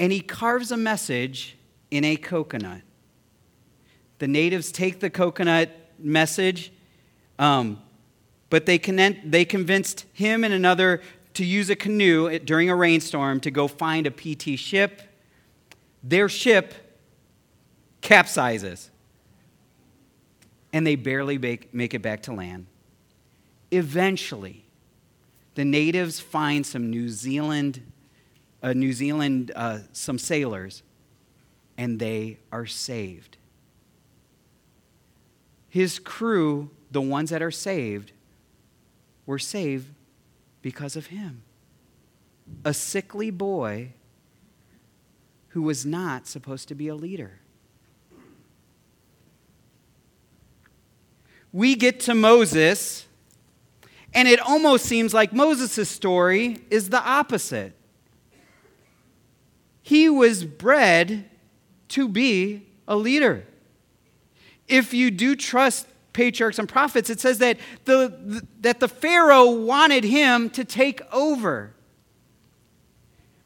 And 0.00 0.10
he 0.10 0.20
carves 0.20 0.72
a 0.72 0.76
message 0.76 1.56
in 1.92 2.02
a 2.02 2.16
coconut. 2.16 2.80
The 4.18 4.26
natives 4.26 4.72
take 4.72 4.98
the 4.98 5.10
coconut 5.10 5.70
message, 5.96 6.72
um, 7.38 7.80
but 8.48 8.66
they, 8.66 8.78
con- 8.78 9.20
they 9.24 9.44
convinced 9.44 10.06
him 10.12 10.42
and 10.42 10.52
another 10.52 11.02
to 11.34 11.44
use 11.44 11.70
a 11.70 11.76
canoe 11.76 12.36
during 12.40 12.68
a 12.68 12.74
rainstorm 12.74 13.38
to 13.42 13.52
go 13.52 13.68
find 13.68 14.08
a 14.08 14.10
PT 14.10 14.58
ship. 14.58 15.00
Their 16.02 16.28
ship 16.28 16.74
capsizes, 18.02 18.90
and 20.72 20.84
they 20.84 20.96
barely 20.96 21.38
make, 21.38 21.72
make 21.72 21.94
it 21.94 22.02
back 22.02 22.24
to 22.24 22.32
land. 22.32 22.66
Eventually, 23.70 24.64
the 25.54 25.64
natives 25.64 26.20
find 26.20 26.64
some 26.64 26.90
New 26.90 27.08
Zealand, 27.08 27.82
uh, 28.62 28.72
New 28.72 28.92
Zealand, 28.92 29.52
uh, 29.54 29.78
some 29.92 30.18
sailors, 30.18 30.82
and 31.76 31.98
they 31.98 32.38
are 32.52 32.66
saved. 32.66 33.36
His 35.68 35.98
crew, 35.98 36.70
the 36.90 37.00
ones 37.00 37.30
that 37.30 37.42
are 37.42 37.50
saved, 37.50 38.12
were 39.26 39.38
saved 39.38 39.88
because 40.62 40.96
of 40.96 41.06
him. 41.06 41.42
A 42.64 42.74
sickly 42.74 43.30
boy 43.30 43.92
who 45.48 45.62
was 45.62 45.84
not 45.86 46.26
supposed 46.26 46.68
to 46.68 46.74
be 46.74 46.88
a 46.88 46.94
leader. 46.94 47.40
We 51.52 51.74
get 51.74 52.00
to 52.00 52.14
Moses 52.14 53.06
and 54.12 54.26
it 54.26 54.40
almost 54.40 54.86
seems 54.86 55.14
like 55.14 55.32
Moses' 55.32 55.88
story 55.88 56.58
is 56.70 56.90
the 56.90 57.02
opposite. 57.02 57.74
He 59.82 60.08
was 60.08 60.44
bred 60.44 61.28
to 61.88 62.08
be 62.08 62.66
a 62.86 62.96
leader. 62.96 63.44
If 64.68 64.94
you 64.94 65.10
do 65.10 65.34
trust 65.36 65.86
patriarchs 66.12 66.58
and 66.58 66.68
prophets, 66.68 67.10
it 67.10 67.20
says 67.20 67.38
that 67.38 67.58
the, 67.84 68.44
that 68.60 68.80
the 68.80 68.88
Pharaoh 68.88 69.50
wanted 69.50 70.04
him 70.04 70.50
to 70.50 70.64
take 70.64 71.00
over. 71.12 71.74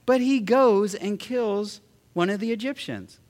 But 0.07 0.21
he 0.21 0.41
goes 0.41 0.95
and 0.95 1.19
kills 1.19 1.81
one 2.13 2.31
of 2.31 2.41
the 2.41 2.53
Egyptians. 2.53 3.21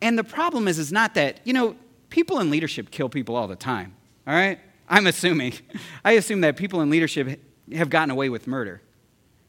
And 0.00 0.18
the 0.18 0.24
problem 0.24 0.66
is, 0.66 0.78
is 0.78 0.90
not 0.92 1.14
that, 1.14 1.40
you 1.44 1.52
know, 1.52 1.76
people 2.10 2.40
in 2.40 2.50
leadership 2.50 2.90
kill 2.90 3.08
people 3.08 3.36
all 3.36 3.46
the 3.46 3.56
time. 3.56 3.94
All 4.26 4.34
right? 4.34 4.58
I'm 4.88 5.06
assuming. 5.06 5.54
I 6.04 6.12
assume 6.12 6.42
that 6.42 6.56
people 6.56 6.80
in 6.80 6.90
leadership 6.90 7.40
have 7.72 7.90
gotten 7.90 8.10
away 8.10 8.28
with 8.28 8.46
murder. 8.46 8.82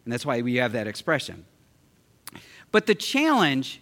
And 0.05 0.11
that's 0.11 0.25
why 0.25 0.41
we 0.41 0.55
have 0.55 0.73
that 0.73 0.87
expression. 0.87 1.45
But 2.71 2.87
the 2.87 2.95
challenge 2.95 3.81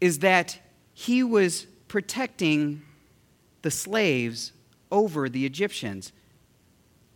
is 0.00 0.20
that 0.20 0.58
he 0.92 1.22
was 1.22 1.66
protecting 1.86 2.82
the 3.62 3.70
slaves 3.70 4.52
over 4.90 5.28
the 5.28 5.46
Egyptians. 5.46 6.12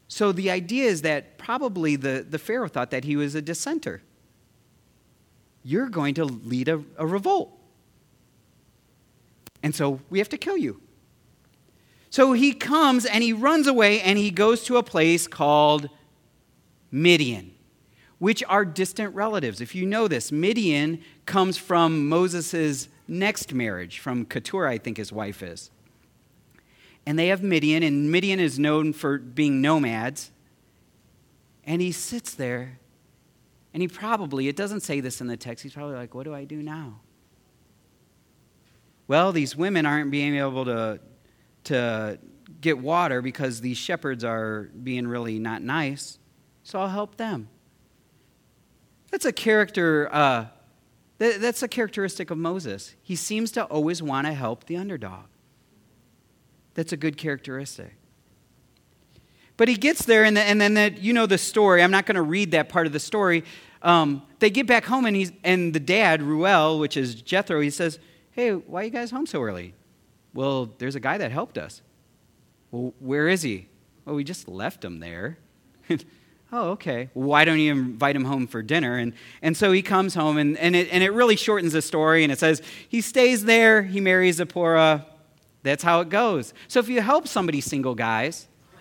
So 0.09 0.33
the 0.33 0.51
idea 0.51 0.89
is 0.89 1.03
that 1.03 1.39
probably 1.39 1.97
the, 1.97 2.25
the 2.29 2.39
Pharaoh 2.39 2.69
thought 2.69 2.91
that 2.91 3.05
he 3.05 3.17
was 3.17 3.35
a 3.35 3.43
dissenter. 3.43 4.03
You're 5.63 5.89
going 5.89 6.15
to 6.15 6.25
lead 6.25 6.69
a, 6.69 6.83
a 6.97 7.07
revolt. 7.07 7.59
And 9.63 9.75
so 9.75 10.01
we 10.11 10.19
have 10.19 10.29
to 10.31 10.39
kill 10.39 10.57
you. 10.57 10.81
So 12.13 12.35
he 12.35 12.53
comes 12.53 13.07
and 13.07 13.25
he 13.25 13.33
runs 13.33 13.67
away 13.67 14.03
and 14.03 14.19
he 14.19 14.31
goes 14.31 14.65
to 14.65 14.77
a 14.77 14.83
place 14.83 15.27
called 15.27 15.89
Midian, 16.91 17.55
which 18.19 18.45
are 18.51 18.67
distant 18.67 19.15
relatives. 19.15 19.63
If 19.63 19.75
you 19.75 19.87
know 19.87 20.09
this, 20.09 20.31
Midian 20.31 21.03
comes 21.25 21.57
from 21.57 22.11
Moses' 22.11 22.89
next 23.09 23.55
marriage, 23.55 23.99
from 23.99 24.27
Keturah, 24.27 24.73
I 24.73 24.77
think 24.77 24.99
his 24.99 25.11
wife 25.11 25.43
is. 25.43 25.71
And 27.07 27.19
they 27.19 27.29
have 27.29 27.43
Midian, 27.43 27.83
and 27.83 28.13
Midian 28.13 28.41
is 28.41 28.59
known 28.59 28.93
for 28.93 29.17
being 29.17 29.63
nomads. 29.63 30.33
And 31.65 31.81
he 31.81 31.93
sits 31.93 32.35
there, 32.35 32.79
and 33.73 33.81
he 33.81 33.89
probably, 33.89 34.49
it 34.49 34.57
doesn't 34.57 34.81
say 34.81 35.01
this 35.01 35.23
in 35.23 35.29
the 35.29 35.37
text, 35.39 35.63
he's 35.63 35.73
probably 35.73 35.97
like, 35.97 36.15
What 36.15 36.25
do 36.25 36.35
I 36.35 36.45
do 36.45 36.63
now? 36.63 37.01
Well, 39.09 39.33
these 39.33 39.57
women 39.57 39.87
aren't 39.87 40.11
being 40.11 40.37
able 40.37 40.67
to, 40.67 41.01
to 41.65 42.19
get 42.61 42.79
water 42.79 43.23
because 43.23 43.61
these 43.61 43.77
shepherds 43.77 44.25
are 44.25 44.71
being 44.83 45.07
really 45.07 45.39
not 45.39 45.63
nice, 45.63 46.19
so 46.63 46.81
I'll 46.81 46.89
help 46.89 47.17
them. 47.17 47.49
That's 49.11 49.25
a 49.25 49.33
character, 49.33 50.09
uh, 50.13 50.47
that's 51.19 51.63
a 51.63 51.69
characteristic 51.69 52.31
of 52.31 52.39
Moses. 52.39 52.95
He 53.03 53.17
seems 53.17 53.53
to 53.53 53.65
always 53.65 54.03
want 54.03 54.27
to 54.27 54.33
help 54.33 54.65
the 54.65 54.77
underdog. 54.77 55.27
That's 56.75 56.93
a 56.93 56.97
good 56.97 57.17
characteristic. 57.17 57.95
But 59.57 59.69
he 59.69 59.77
gets 59.77 60.07
there, 60.07 60.25
and, 60.25 60.37
the, 60.37 60.41
and 60.41 60.61
then 60.61 60.97
you 60.99 61.13
know 61.13 61.27
the 61.27 61.39
story. 61.39 61.83
I'm 61.83 61.91
not 61.91 62.07
going 62.07 62.17
to 62.17 62.23
read 62.23 62.53
that 62.53 62.69
part 62.69 62.87
of 62.87 62.93
the 62.93 63.01
story. 63.01 63.45
Um, 63.83 64.23
they 64.39 64.51
get 64.51 64.67
back 64.67 64.85
home, 64.85 65.05
and, 65.05 65.15
he's, 65.15 65.31
and 65.45 65.75
the 65.75 65.81
dad, 65.81 66.23
Reuel, 66.23 66.79
which 66.79 66.97
is 66.97 67.15
Jethro, 67.15 67.61
he 67.61 67.71
says, 67.71 67.99
Hey, 68.31 68.53
why 68.53 68.81
are 68.81 68.85
you 68.85 68.91
guys 68.91 69.11
home 69.11 69.27
so 69.27 69.43
early? 69.43 69.75
Well, 70.35 70.71
there's 70.79 70.95
a 70.95 71.01
guy 71.01 71.19
that 71.19 71.31
helped 71.31 71.59
us. 71.59 71.83
Well, 72.71 72.95
where 72.99 73.29
is 73.29 73.43
he? 73.43 73.69
Well, 74.05 74.17
we 74.17 74.25
just 74.25 74.49
left 74.49 74.85
him 74.85 75.01
there. 75.01 75.39
oh, 76.53 76.71
okay. 76.71 77.11
Well, 77.15 77.29
why 77.29 77.45
don't 77.45 77.59
you 77.59 77.73
invite 77.73 78.17
him 78.17 78.25
home 78.25 78.47
for 78.47 78.63
dinner? 78.63 78.97
And, 78.97 79.13
and 79.43 79.57
so 79.57 79.73
he 79.73 79.83
comes 79.83 80.15
home, 80.15 80.39
and, 80.39 80.57
and, 80.59 80.75
it, 80.75 80.89
and 80.91 81.05
it 81.05 81.13
really 81.13 81.37
shortens 81.37 81.75
the 81.75 81.83
story, 81.83 82.23
and 82.23 82.33
it 82.33 82.39
says 82.39 82.63
he 82.89 83.01
stays 83.01 83.45
there, 83.45 83.83
he 83.83 84.01
marries 84.01 84.37
Zipporah. 84.37 85.07
That's 85.63 85.83
how 85.83 86.01
it 86.01 86.09
goes. 86.09 86.55
So 86.67 86.81
if 86.81 86.89
you 86.89 87.01
help 87.01 87.29
somebody, 87.29 87.61
single 87.61 87.95
guys, 87.95 88.49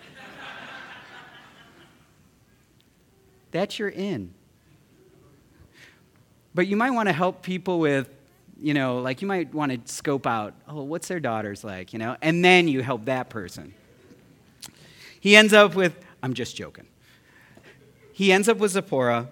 that's 3.52 3.78
your 3.78 3.90
in. 3.90 4.34
But 6.54 6.66
you 6.66 6.76
might 6.76 6.90
want 6.90 7.08
to 7.08 7.12
help 7.12 7.42
people 7.42 7.78
with 7.78 8.08
you 8.62 8.74
know, 8.74 9.00
like 9.00 9.20
you 9.20 9.28
might 9.28 9.52
want 9.52 9.72
to 9.72 9.92
scope 9.92 10.26
out, 10.26 10.54
oh, 10.68 10.84
what's 10.84 11.08
their 11.08 11.18
daughters 11.18 11.64
like, 11.64 11.92
you 11.92 11.98
know, 11.98 12.16
and 12.22 12.44
then 12.44 12.68
you 12.68 12.80
help 12.80 13.06
that 13.06 13.28
person. 13.28 13.74
He 15.18 15.34
ends 15.34 15.52
up 15.52 15.74
with, 15.74 15.98
I'm 16.22 16.32
just 16.32 16.54
joking. 16.56 16.86
He 18.12 18.30
ends 18.30 18.48
up 18.48 18.58
with 18.58 18.70
Zipporah. 18.70 19.28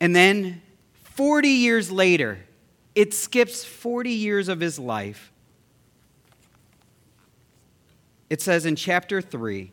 And 0.00 0.14
then 0.14 0.60
40 1.04 1.48
years 1.48 1.92
later, 1.92 2.40
it 2.96 3.14
skips 3.14 3.64
40 3.64 4.10
years 4.10 4.48
of 4.48 4.58
his 4.58 4.78
life. 4.78 5.30
It 8.28 8.42
says 8.42 8.66
in 8.66 8.74
chapter 8.74 9.22
3 9.22 9.70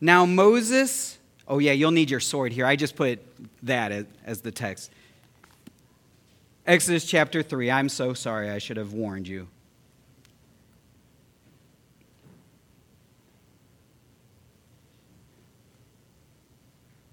Now 0.00 0.24
Moses 0.24 1.17
Oh, 1.48 1.58
yeah, 1.58 1.72
you'll 1.72 1.92
need 1.92 2.10
your 2.10 2.20
sword 2.20 2.52
here. 2.52 2.66
I 2.66 2.76
just 2.76 2.94
put 2.94 3.20
that 3.62 4.06
as, 4.26 4.42
the 4.42 4.52
text. 4.52 4.92
Exodus 6.66 7.06
chapter 7.06 7.42
3. 7.42 7.70
I'm 7.70 7.88
so 7.88 8.12
sorry. 8.12 8.50
I 8.50 8.58
should 8.58 8.76
have 8.76 8.92
warned 8.92 9.26
you. 9.26 9.48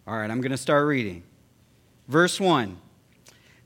All 0.05 0.17
right, 0.17 0.29
I'm 0.29 0.41
going 0.41 0.51
to 0.51 0.57
start 0.57 0.85
reading. 0.85 1.23
Verse 2.09 2.37
1. 2.37 2.77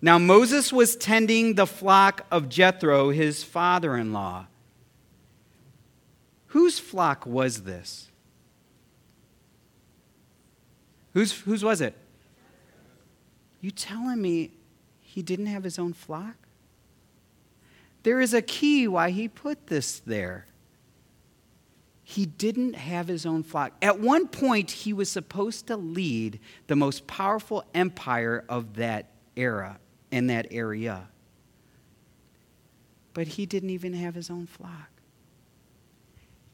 Now 0.02 0.20
Moses 0.20 0.72
was 0.72 0.96
tending 0.96 1.56
the 1.56 1.68
flock 1.68 2.26
of 2.32 2.48
Jethro, 2.48 3.10
his 3.10 3.44
father 3.44 3.98
in 3.98 4.14
law. 4.14 4.46
Whose 6.48 6.80
flock 6.80 7.26
was 7.26 7.64
this? 7.64 8.09
Whose, 11.14 11.42
whose 11.42 11.64
was 11.64 11.82
it? 11.82 11.96
You 13.62 13.72
telling 13.72 14.22
me 14.22 14.52
he 15.02 15.22
didn't 15.22 15.48
have 15.48 15.64
his 15.64 15.80
own 15.80 15.94
flock? 15.94 16.36
There 18.04 18.22
is 18.22 18.34
a 18.34 18.42
key 18.42 18.88
why 18.88 19.10
he 19.10 19.28
put 19.28 19.68
this 19.68 20.00
there. 20.00 20.46
He 22.04 22.26
didn't 22.26 22.74
have 22.74 23.08
his 23.08 23.26
own 23.26 23.44
flock. 23.44 23.74
At 23.82 24.00
one 24.00 24.28
point, 24.28 24.72
he 24.72 24.94
was 24.94 25.12
supposed 25.12 25.68
to 25.68 25.78
lead 25.78 26.40
the 26.68 26.76
most 26.76 27.06
powerful 27.06 27.64
empire 27.74 28.46
of 28.50 28.76
that 28.76 29.12
era 29.36 29.80
in 30.12 30.28
that 30.28 30.48
area. 30.50 31.08
But 33.14 33.28
he 33.28 33.46
didn't 33.46 33.70
even 33.70 33.94
have 33.94 34.16
his 34.16 34.30
own 34.30 34.48
flock. 34.48 34.90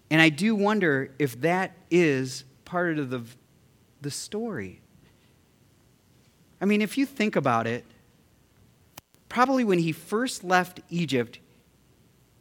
And 0.09 0.21
I 0.21 0.29
do 0.29 0.55
wonder 0.55 1.13
if 1.19 1.39
that 1.41 1.75
is 1.89 2.43
part 2.65 2.99
of 2.99 3.09
the 3.09 3.23
the 4.01 4.11
story. 4.11 4.81
I 6.61 6.65
mean, 6.65 6.81
if 6.81 6.97
you 6.97 7.05
think 7.05 7.35
about 7.35 7.67
it, 7.67 7.85
probably 9.29 9.63
when 9.63 9.79
he 9.79 9.91
first 9.91 10.43
left 10.43 10.79
Egypt, 10.89 11.39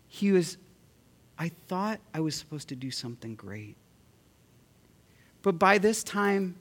he 0.09 0.33
was, 0.33 0.57
I 1.39 1.51
thought 1.69 2.01
I 2.13 2.21
was 2.21 2.35
supposed 2.35 2.69
to 2.69 2.77
do 2.77 2.91
something 2.91 3.35
great. 3.35 3.77
But 5.43 5.59
by 5.59 5.79
this 5.79 6.05
time, 6.05 6.57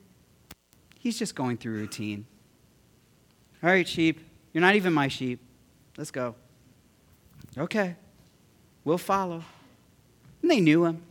he's 0.99 1.17
just 1.17 1.35
going 1.35 1.57
through 1.57 1.73
routine. 1.73 2.25
All 3.61 3.69
right, 3.69 3.87
sheep, 3.87 4.19
you're 4.51 4.61
not 4.61 4.75
even 4.75 4.91
my 4.91 5.07
sheep. 5.07 5.39
Let's 5.97 6.11
go. 6.11 6.35
Okay, 7.57 7.95
we'll 8.83 8.97
follow. 8.97 9.43
And 10.41 10.51
they 10.51 10.59
knew 10.59 10.85
him, 10.85 11.01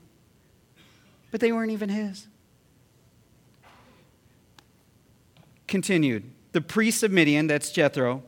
but 1.30 1.40
they 1.40 1.52
weren't 1.52 1.70
even 1.70 1.88
his. 1.88 2.26
Continued. 5.72 6.30
The 6.52 6.60
priest 6.60 7.02
of 7.02 7.10
Midian, 7.10 7.46
that's 7.46 7.72
Jethro, 7.72 8.22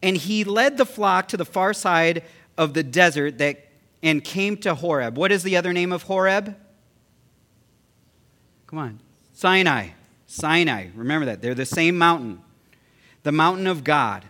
and 0.00 0.16
he 0.16 0.44
led 0.44 0.76
the 0.76 0.86
flock 0.86 1.26
to 1.28 1.36
the 1.36 1.44
far 1.44 1.74
side 1.74 2.22
of 2.56 2.72
the 2.72 2.84
desert 2.84 3.38
that, 3.38 3.66
and 4.00 4.22
came 4.22 4.56
to 4.58 4.76
Horeb. 4.76 5.18
What 5.18 5.32
is 5.32 5.42
the 5.42 5.56
other 5.56 5.72
name 5.72 5.92
of 5.92 6.04
Horeb? 6.04 6.56
Come 8.68 8.78
on. 8.78 9.00
Sinai. 9.32 9.88
Sinai. 10.26 10.86
Remember 10.94 11.26
that. 11.26 11.42
They're 11.42 11.52
the 11.52 11.66
same 11.66 11.98
mountain, 11.98 12.40
the 13.24 13.32
mountain 13.32 13.66
of 13.66 13.82
God. 13.82 14.24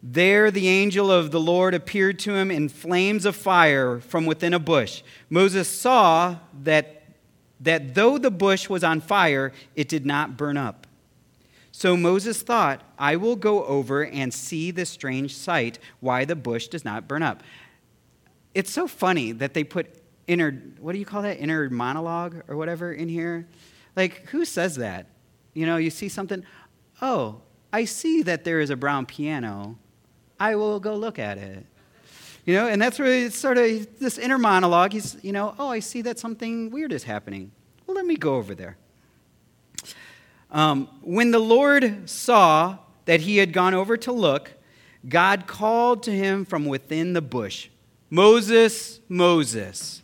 There, 0.00 0.52
the 0.52 0.68
angel 0.68 1.10
of 1.10 1.32
the 1.32 1.40
Lord 1.40 1.74
appeared 1.74 2.20
to 2.20 2.36
him 2.36 2.52
in 2.52 2.68
flames 2.68 3.24
of 3.24 3.34
fire 3.34 3.98
from 3.98 4.26
within 4.26 4.54
a 4.54 4.60
bush. 4.60 5.02
Moses 5.28 5.68
saw 5.68 6.36
that 6.62 6.97
that 7.60 7.94
though 7.94 8.18
the 8.18 8.30
bush 8.30 8.68
was 8.68 8.84
on 8.84 9.00
fire, 9.00 9.52
it 9.74 9.88
did 9.88 10.06
not 10.06 10.36
burn 10.36 10.56
up. 10.56 10.86
So 11.72 11.96
Moses 11.96 12.42
thought, 12.42 12.82
I 12.98 13.16
will 13.16 13.36
go 13.36 13.64
over 13.64 14.04
and 14.04 14.32
see 14.34 14.70
this 14.70 14.90
strange 14.90 15.36
sight, 15.36 15.78
why 16.00 16.24
the 16.24 16.34
bush 16.36 16.68
does 16.68 16.84
not 16.84 17.06
burn 17.06 17.22
up. 17.22 17.42
It's 18.54 18.70
so 18.70 18.88
funny 18.88 19.32
that 19.32 19.54
they 19.54 19.62
put 19.64 19.86
inner, 20.26 20.50
what 20.80 20.92
do 20.92 20.98
you 20.98 21.04
call 21.04 21.22
that? 21.22 21.38
Inner 21.38 21.70
monologue 21.70 22.42
or 22.48 22.56
whatever 22.56 22.92
in 22.92 23.08
here. 23.08 23.46
Like, 23.94 24.26
who 24.26 24.44
says 24.44 24.76
that? 24.76 25.06
You 25.54 25.66
know, 25.66 25.76
you 25.76 25.90
see 25.90 26.08
something, 26.08 26.44
oh, 27.00 27.42
I 27.72 27.84
see 27.84 28.22
that 28.22 28.44
there 28.44 28.60
is 28.60 28.70
a 28.70 28.76
brown 28.76 29.06
piano. 29.06 29.78
I 30.40 30.54
will 30.54 30.80
go 30.80 30.94
look 30.96 31.18
at 31.18 31.38
it. 31.38 31.66
You 32.48 32.54
know, 32.54 32.66
and 32.66 32.80
that's 32.80 32.98
where 32.98 33.26
it's 33.26 33.36
sort 33.36 33.58
of 33.58 33.98
this 33.98 34.16
inner 34.16 34.38
monologue. 34.38 34.94
He's, 34.94 35.18
you 35.22 35.32
know, 35.32 35.54
oh, 35.58 35.68
I 35.68 35.80
see 35.80 36.00
that 36.00 36.18
something 36.18 36.70
weird 36.70 36.94
is 36.94 37.04
happening. 37.04 37.52
Well, 37.86 37.94
let 37.94 38.06
me 38.06 38.16
go 38.16 38.36
over 38.36 38.54
there. 38.54 38.78
Um, 40.50 40.88
when 41.02 41.30
the 41.30 41.40
Lord 41.40 42.08
saw 42.08 42.78
that 43.04 43.20
he 43.20 43.36
had 43.36 43.52
gone 43.52 43.74
over 43.74 43.98
to 43.98 44.12
look, 44.12 44.54
God 45.06 45.46
called 45.46 46.02
to 46.04 46.10
him 46.10 46.46
from 46.46 46.64
within 46.64 47.12
the 47.12 47.20
bush 47.20 47.68
Moses, 48.08 49.00
Moses. 49.10 50.02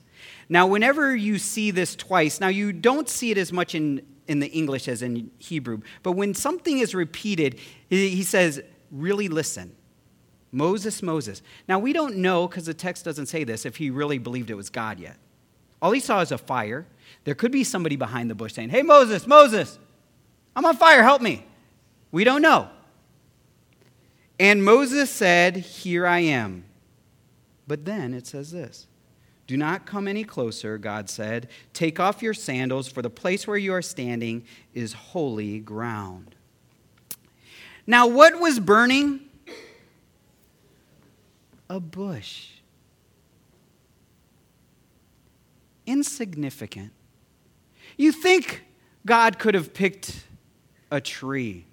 Now, 0.50 0.66
whenever 0.66 1.16
you 1.16 1.38
see 1.38 1.70
this 1.70 1.96
twice, 1.96 2.42
now 2.42 2.48
you 2.48 2.74
don't 2.74 3.08
see 3.08 3.30
it 3.30 3.38
as 3.38 3.54
much 3.54 3.74
in, 3.74 4.02
in 4.28 4.40
the 4.40 4.48
English 4.48 4.86
as 4.86 5.00
in 5.00 5.30
Hebrew, 5.38 5.80
but 6.02 6.12
when 6.12 6.34
something 6.34 6.78
is 6.78 6.94
repeated, 6.94 7.58
he 7.88 8.22
says, 8.22 8.60
really 8.90 9.28
listen. 9.28 9.74
Moses, 10.54 11.02
Moses. 11.02 11.42
Now, 11.68 11.78
we 11.78 11.92
don't 11.92 12.16
know, 12.16 12.46
because 12.46 12.66
the 12.66 12.74
text 12.74 13.04
doesn't 13.04 13.26
say 13.26 13.44
this, 13.44 13.66
if 13.66 13.76
he 13.76 13.90
really 13.90 14.18
believed 14.18 14.50
it 14.50 14.54
was 14.54 14.70
God 14.70 15.00
yet. 15.00 15.16
All 15.82 15.90
he 15.90 16.00
saw 16.00 16.20
is 16.20 16.32
a 16.32 16.38
fire. 16.38 16.86
There 17.24 17.34
could 17.34 17.52
be 17.52 17.64
somebody 17.64 17.96
behind 17.96 18.30
the 18.30 18.34
bush 18.34 18.54
saying, 18.54 18.70
Hey, 18.70 18.82
Moses, 18.82 19.26
Moses, 19.26 19.78
I'm 20.54 20.64
on 20.64 20.76
fire, 20.76 21.02
help 21.02 21.20
me. 21.20 21.44
We 22.12 22.22
don't 22.24 22.40
know. 22.40 22.68
And 24.38 24.64
Moses 24.64 25.10
said, 25.10 25.56
Here 25.56 26.06
I 26.06 26.20
am. 26.20 26.64
But 27.66 27.84
then 27.84 28.14
it 28.14 28.26
says 28.26 28.52
this 28.52 28.86
Do 29.46 29.56
not 29.56 29.86
come 29.86 30.06
any 30.06 30.22
closer, 30.22 30.78
God 30.78 31.10
said. 31.10 31.48
Take 31.72 31.98
off 31.98 32.22
your 32.22 32.34
sandals, 32.34 32.88
for 32.88 33.02
the 33.02 33.10
place 33.10 33.46
where 33.46 33.58
you 33.58 33.72
are 33.72 33.82
standing 33.82 34.44
is 34.72 34.92
holy 34.92 35.58
ground. 35.58 36.34
Now, 37.86 38.06
what 38.06 38.40
was 38.40 38.60
burning? 38.60 39.20
A 41.68 41.80
bush. 41.80 42.48
Insignificant. 45.86 46.92
You 47.96 48.12
think 48.12 48.64
God 49.06 49.38
could 49.38 49.54
have 49.54 49.74
picked 49.74 50.24
a 50.90 51.00
tree 51.00 51.66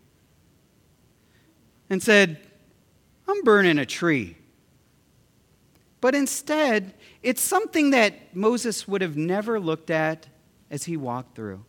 and 1.89 2.01
said, 2.01 2.39
I'm 3.27 3.43
burning 3.43 3.77
a 3.77 3.85
tree. 3.85 4.37
But 6.01 6.15
instead, 6.15 6.93
it's 7.21 7.41
something 7.41 7.91
that 7.91 8.35
Moses 8.35 8.87
would 8.87 9.01
have 9.01 9.15
never 9.15 9.59
looked 9.59 9.89
at 9.89 10.27
as 10.69 10.85
he 10.85 10.97
walked 10.97 11.35
through. 11.35 11.63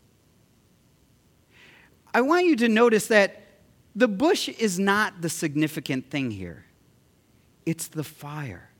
I 2.14 2.22
want 2.22 2.46
you 2.46 2.56
to 2.56 2.68
notice 2.68 3.06
that 3.08 3.42
the 3.94 4.08
bush 4.08 4.48
is 4.48 4.78
not 4.78 5.20
the 5.20 5.28
significant 5.28 6.10
thing 6.10 6.30
here, 6.30 6.64
it's 7.64 7.88
the 7.88 8.04
fire 8.04 8.70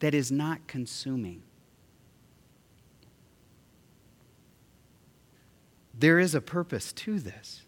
that 0.00 0.14
is 0.14 0.30
not 0.30 0.66
consuming. 0.66 1.42
There 5.98 6.18
is 6.18 6.34
a 6.34 6.40
purpose 6.40 6.92
to 6.92 7.18
this 7.18 7.62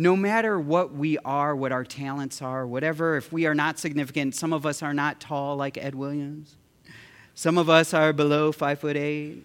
no 0.00 0.14
matter 0.14 0.60
what 0.60 0.94
we 0.94 1.18
are, 1.18 1.56
what 1.56 1.72
our 1.72 1.82
talents 1.82 2.40
are, 2.40 2.64
whatever, 2.64 3.16
if 3.16 3.32
we 3.32 3.46
are 3.46 3.54
not 3.54 3.80
significant, 3.80 4.32
some 4.32 4.52
of 4.52 4.64
us 4.64 4.80
are 4.80 4.94
not 4.94 5.20
tall 5.20 5.56
like 5.56 5.76
Ed 5.76 5.96
Williams. 5.96 6.56
Some 7.34 7.58
of 7.58 7.68
us 7.68 7.92
are 7.92 8.12
below 8.12 8.52
five 8.52 8.78
foot 8.78 8.96
eight. 8.96 9.44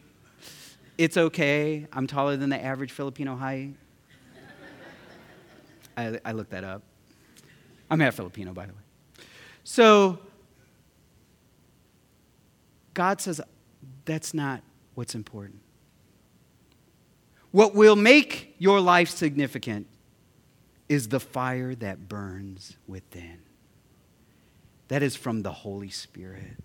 It's 0.96 1.18
okay. 1.18 1.88
I'm 1.92 2.06
taller 2.06 2.38
than 2.38 2.52
the 2.52 2.64
average 2.64 2.92
Filipino 2.92 3.36
height. 3.36 3.74
I, 5.98 6.20
I 6.24 6.32
looked 6.34 6.52
that 6.52 6.64
up. 6.64 6.84
I'm 7.90 8.00
half 8.00 8.14
Filipino, 8.14 8.54
by 8.54 8.68
the 8.68 8.74
way. 8.74 8.83
So, 9.64 10.20
God 12.94 13.22
says 13.22 13.42
that's 14.06 14.34
not 14.34 14.62
what's 14.96 15.16
important. 15.16 15.60
What 17.52 17.76
will 17.76 17.96
make 17.96 18.56
your 18.58 18.82
life 18.82 19.10
significant 19.10 19.88
is 20.90 21.08
the 21.08 21.20
fire 21.20 21.76
that 21.76 22.10
burns 22.10 22.78
within. 22.88 23.40
That 24.90 25.02
is 25.02 25.16
from 25.16 25.44
the 25.44 25.52
Holy 25.52 25.90
Spirit. 25.90 26.58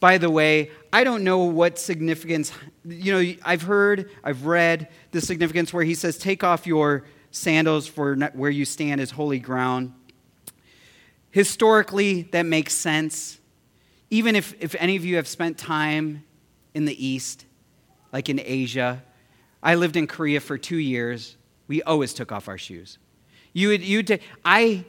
By 0.00 0.18
the 0.18 0.30
way, 0.30 0.70
I 0.92 1.02
don't 1.02 1.24
know 1.24 1.38
what 1.38 1.78
significance, 1.78 2.52
you 2.84 3.12
know, 3.12 3.34
I've 3.44 3.62
heard, 3.62 4.10
I've 4.22 4.46
read 4.46 4.88
the 5.10 5.20
significance 5.20 5.72
where 5.72 5.84
he 5.84 5.94
says, 5.94 6.16
Take 6.16 6.44
off 6.44 6.66
your 6.66 7.04
sandals, 7.30 7.86
for 7.86 8.14
where 8.34 8.50
you 8.50 8.64
stand 8.64 9.00
is 9.00 9.10
holy 9.10 9.38
ground. 9.38 9.92
Historically, 11.30 12.22
that 12.32 12.46
makes 12.46 12.74
sense. 12.74 13.38
Even 14.10 14.34
if, 14.34 14.54
if 14.60 14.74
any 14.78 14.96
of 14.96 15.04
you 15.04 15.16
have 15.16 15.28
spent 15.28 15.58
time 15.58 16.24
in 16.74 16.84
the 16.84 17.06
East, 17.06 17.44
like 18.12 18.28
in 18.28 18.40
Asia, 18.42 19.02
I 19.62 19.74
lived 19.74 19.96
in 19.96 20.06
Korea 20.06 20.40
for 20.40 20.56
two 20.56 20.78
years. 20.78 21.36
We 21.66 21.82
always 21.82 22.14
took 22.14 22.32
off 22.32 22.48
our 22.48 22.58
shoes. 22.58 22.98
You 23.52 23.68
would, 23.68 23.82
you 23.82 23.98
would 23.98 24.20
I, 24.44 24.84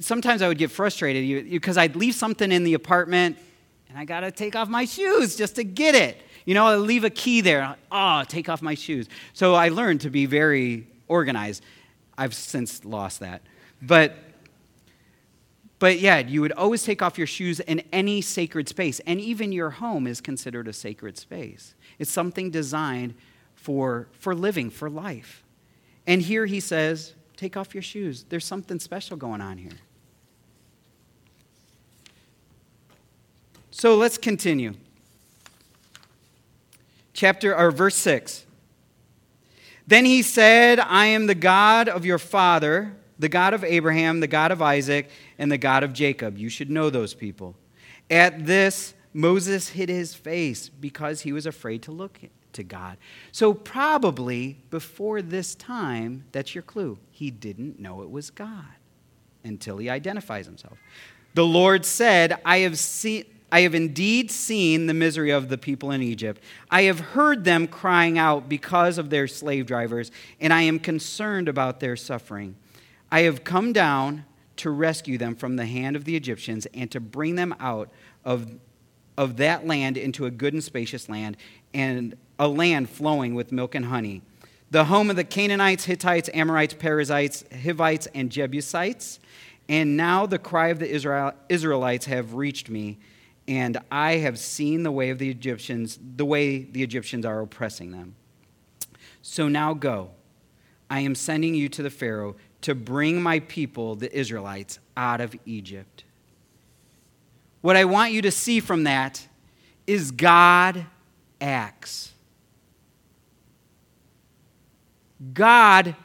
sometimes 0.00 0.42
I 0.42 0.48
would 0.48 0.58
get 0.58 0.70
frustrated 0.70 1.50
because 1.50 1.78
I'd 1.78 1.96
leave 1.96 2.14
something 2.14 2.52
in 2.52 2.64
the 2.64 2.74
apartment 2.74 3.38
and 3.88 3.98
I 3.98 4.04
got 4.04 4.20
to 4.20 4.30
take 4.30 4.56
off 4.56 4.68
my 4.68 4.84
shoes 4.84 5.36
just 5.36 5.56
to 5.56 5.64
get 5.64 5.94
it. 5.94 6.20
You 6.44 6.54
know, 6.54 6.66
I 6.66 6.76
leave 6.76 7.04
a 7.04 7.10
key 7.10 7.40
there. 7.40 7.76
Oh, 7.90 8.24
take 8.28 8.48
off 8.48 8.60
my 8.60 8.74
shoes. 8.74 9.08
So 9.32 9.54
I 9.54 9.68
learned 9.68 10.02
to 10.02 10.10
be 10.10 10.26
very 10.26 10.86
organized. 11.08 11.62
I've 12.16 12.34
since 12.34 12.84
lost 12.84 13.20
that. 13.20 13.42
But 13.82 14.16
but 15.78 15.98
yeah, 16.00 16.18
you 16.18 16.40
would 16.40 16.52
always 16.52 16.82
take 16.82 17.02
off 17.02 17.18
your 17.18 17.26
shoes 17.26 17.60
in 17.60 17.82
any 17.92 18.22
sacred 18.22 18.68
space, 18.68 18.98
and 19.00 19.20
even 19.20 19.52
your 19.52 19.70
home 19.70 20.06
is 20.06 20.20
considered 20.20 20.68
a 20.68 20.72
sacred 20.72 21.18
space. 21.18 21.74
It's 21.98 22.10
something 22.10 22.50
designed 22.50 23.14
for, 23.54 24.08
for 24.12 24.34
living, 24.34 24.70
for 24.70 24.88
life. 24.88 25.42
And 26.06 26.22
here 26.22 26.46
he 26.46 26.60
says, 26.60 27.14
Take 27.36 27.58
off 27.58 27.74
your 27.74 27.82
shoes. 27.82 28.24
There's 28.30 28.46
something 28.46 28.78
special 28.78 29.18
going 29.18 29.42
on 29.42 29.58
here. 29.58 29.72
So 33.70 33.94
let's 33.94 34.16
continue. 34.16 34.72
Chapter 37.12 37.54
or 37.54 37.70
verse 37.70 37.96
6. 37.96 38.45
Then 39.86 40.04
he 40.04 40.22
said, 40.22 40.80
I 40.80 41.06
am 41.06 41.26
the 41.26 41.34
God 41.34 41.88
of 41.88 42.04
your 42.04 42.18
father, 42.18 42.96
the 43.18 43.28
God 43.28 43.54
of 43.54 43.62
Abraham, 43.62 44.20
the 44.20 44.26
God 44.26 44.50
of 44.50 44.60
Isaac, 44.60 45.10
and 45.38 45.50
the 45.50 45.58
God 45.58 45.84
of 45.84 45.92
Jacob. 45.92 46.36
You 46.36 46.48
should 46.48 46.70
know 46.70 46.90
those 46.90 47.14
people. 47.14 47.56
At 48.10 48.46
this, 48.46 48.94
Moses 49.12 49.68
hid 49.68 49.88
his 49.88 50.14
face 50.14 50.68
because 50.68 51.22
he 51.22 51.32
was 51.32 51.46
afraid 51.46 51.82
to 51.82 51.92
look 51.92 52.20
to 52.52 52.62
God. 52.62 52.98
So, 53.32 53.54
probably 53.54 54.58
before 54.70 55.22
this 55.22 55.54
time, 55.54 56.24
that's 56.32 56.54
your 56.54 56.62
clue. 56.62 56.98
He 57.10 57.30
didn't 57.30 57.78
know 57.78 58.02
it 58.02 58.10
was 58.10 58.30
God 58.30 58.64
until 59.44 59.78
he 59.78 59.88
identifies 59.88 60.46
himself. 60.46 60.78
The 61.34 61.46
Lord 61.46 61.84
said, 61.84 62.40
I 62.44 62.58
have 62.58 62.78
seen. 62.78 63.24
I 63.56 63.62
have 63.62 63.74
indeed 63.74 64.30
seen 64.30 64.84
the 64.84 64.92
misery 64.92 65.30
of 65.30 65.48
the 65.48 65.56
people 65.56 65.90
in 65.90 66.02
Egypt. 66.02 66.42
I 66.70 66.82
have 66.82 67.00
heard 67.00 67.44
them 67.44 67.66
crying 67.66 68.18
out 68.18 68.50
because 68.50 68.98
of 68.98 69.08
their 69.08 69.26
slave 69.26 69.64
drivers, 69.64 70.10
and 70.38 70.52
I 70.52 70.60
am 70.60 70.78
concerned 70.78 71.48
about 71.48 71.80
their 71.80 71.96
suffering. 71.96 72.56
I 73.10 73.20
have 73.20 73.44
come 73.44 73.72
down 73.72 74.26
to 74.56 74.68
rescue 74.68 75.16
them 75.16 75.34
from 75.34 75.56
the 75.56 75.64
hand 75.64 75.96
of 75.96 76.04
the 76.04 76.16
Egyptians 76.16 76.66
and 76.74 76.90
to 76.90 77.00
bring 77.00 77.36
them 77.36 77.54
out 77.58 77.88
of, 78.26 78.46
of 79.16 79.38
that 79.38 79.66
land 79.66 79.96
into 79.96 80.26
a 80.26 80.30
good 80.30 80.52
and 80.52 80.62
spacious 80.62 81.08
land, 81.08 81.38
and 81.72 82.14
a 82.38 82.48
land 82.48 82.90
flowing 82.90 83.34
with 83.34 83.52
milk 83.52 83.74
and 83.74 83.86
honey, 83.86 84.20
the 84.70 84.84
home 84.84 85.08
of 85.08 85.16
the 85.16 85.24
Canaanites, 85.24 85.86
Hittites, 85.86 86.28
Amorites, 86.34 86.74
Perizzites, 86.74 87.42
Hivites, 87.64 88.06
and 88.14 88.30
Jebusites. 88.30 89.18
And 89.66 89.96
now 89.96 90.26
the 90.26 90.38
cry 90.38 90.68
of 90.68 90.78
the 90.78 90.90
Israel, 90.90 91.32
Israelites 91.48 92.04
have 92.04 92.34
reached 92.34 92.68
me, 92.68 92.98
and 93.48 93.78
I 93.90 94.16
have 94.16 94.38
seen 94.38 94.82
the 94.82 94.90
way 94.90 95.10
of 95.10 95.18
the 95.18 95.30
Egyptians, 95.30 95.98
the 96.16 96.24
way 96.24 96.58
the 96.58 96.82
Egyptians 96.82 97.24
are 97.24 97.40
oppressing 97.40 97.92
them. 97.92 98.16
So 99.22 99.48
now 99.48 99.74
go. 99.74 100.10
I 100.90 101.00
am 101.00 101.14
sending 101.14 101.54
you 101.54 101.68
to 101.70 101.82
the 101.82 101.90
Pharaoh 101.90 102.36
to 102.62 102.74
bring 102.74 103.22
my 103.22 103.40
people, 103.40 103.96
the 103.96 104.12
Israelites, 104.16 104.78
out 104.96 105.20
of 105.20 105.34
Egypt. 105.44 106.04
What 107.60 107.76
I 107.76 107.84
want 107.84 108.12
you 108.12 108.22
to 108.22 108.30
see 108.30 108.60
from 108.60 108.84
that 108.84 109.26
is 109.86 110.10
God 110.10 110.86
acts. 111.40 112.12
God 115.32 115.96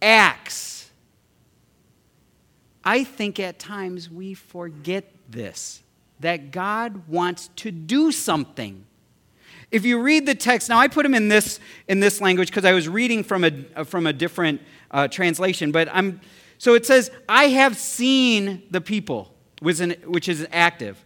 acts. 0.00 0.90
I 2.84 3.04
think 3.04 3.40
at 3.40 3.58
times 3.58 4.10
we 4.10 4.34
forget 4.34 5.04
this 5.28 5.82
that 6.20 6.50
God 6.50 7.08
wants 7.08 7.48
to 7.56 7.70
do 7.70 8.10
something. 8.12 8.84
If 9.70 9.84
you 9.84 10.00
read 10.00 10.26
the 10.26 10.34
text, 10.34 10.68
now 10.68 10.78
I 10.78 10.88
put 10.88 11.02
them 11.02 11.14
in 11.14 11.28
this, 11.28 11.60
in 11.88 12.00
this 12.00 12.20
language 12.20 12.48
because 12.48 12.64
I 12.64 12.72
was 12.72 12.88
reading 12.88 13.24
from 13.24 13.44
a, 13.44 13.84
from 13.84 14.06
a 14.06 14.12
different 14.12 14.60
uh, 14.90 15.08
translation, 15.08 15.72
but 15.72 15.88
I'm, 15.92 16.20
so 16.58 16.74
it 16.74 16.86
says, 16.86 17.10
I 17.28 17.48
have 17.48 17.76
seen 17.76 18.62
the 18.70 18.80
people, 18.80 19.34
which 19.60 19.74
is, 19.74 19.80
an, 19.80 19.90
which 20.06 20.28
is 20.28 20.46
active. 20.52 21.02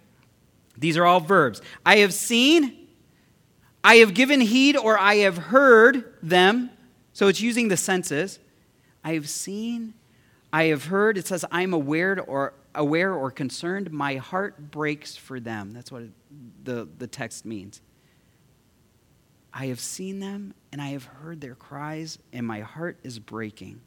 These 0.77 0.97
are 0.97 1.05
all 1.05 1.21
verbs. 1.21 1.61
I 1.85 1.99
have 1.99 2.15
seen, 2.15 2.89
I 3.83 3.97
have 3.97 4.15
given 4.15 4.41
heed, 4.41 4.77
or 4.77 4.99
I 4.99 5.17
have 5.17 5.37
heard 5.37 6.15
them. 6.23 6.71
So 7.13 7.29
it's 7.29 7.41
using 7.41 7.69
the 7.69 7.77
senses. 7.77 8.39
I 9.03 9.15
have 9.15 9.29
seen, 9.29 9.95
I 10.53 10.65
have 10.65 10.85
heard. 10.85 11.19
It 11.19 11.27
says, 11.27 11.45
I'm 11.51 11.73
aware 11.73 12.23
or 12.27 12.55
aware 12.75 13.13
or 13.13 13.31
concerned. 13.31 13.91
My 13.91 14.17
heart 14.17 14.71
breaks 14.71 15.17
for 15.17 15.41
them. 15.41 15.73
That's 15.73 15.91
what 15.91 16.05
the, 16.65 16.89
the 16.99 17.07
text 17.07 17.45
means. 17.45 17.81
I 19.53 19.67
have 19.67 19.81
seen 19.81 20.21
them 20.21 20.55
and 20.73 20.81
I 20.81 20.91
have 20.91 21.05
heard 21.05 21.41
their 21.41 21.57
cries, 21.57 22.19
and 22.33 22.47
my 22.47 22.61
heart 22.61 22.99
is 23.03 23.19
breaking. 23.19 23.81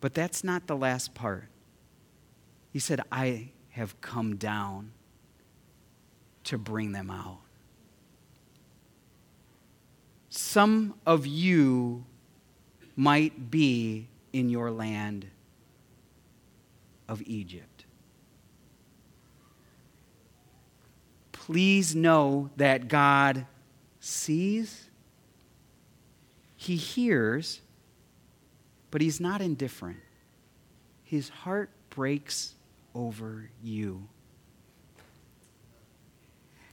But 0.00 0.14
that's 0.14 0.44
not 0.44 0.66
the 0.66 0.76
last 0.76 1.14
part. 1.14 1.48
He 2.72 2.78
said, 2.78 3.00
I 3.10 3.50
have 3.70 4.00
come 4.00 4.36
down 4.36 4.92
to 6.44 6.58
bring 6.58 6.92
them 6.92 7.10
out. 7.10 7.38
Some 10.28 10.94
of 11.06 11.26
you 11.26 12.04
might 12.96 13.50
be 13.50 14.08
in 14.32 14.48
your 14.48 14.70
land 14.70 15.26
of 17.08 17.22
Egypt. 17.26 17.84
Please 21.32 21.94
know 21.94 22.50
that 22.56 22.88
God 22.88 23.46
sees, 24.00 24.88
He 26.56 26.76
hears, 26.76 27.60
but 28.90 29.00
He's 29.00 29.20
not 29.20 29.40
indifferent. 29.40 29.98
His 31.02 31.28
heart 31.28 31.70
breaks 31.90 32.54
over 32.94 33.50
you. 33.62 34.08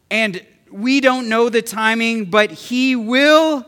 And 0.10 0.46
we 0.72 1.02
don't 1.02 1.28
know 1.28 1.50
the 1.50 1.62
timing, 1.62 2.26
but 2.26 2.52
He 2.52 2.96
will 2.96 3.66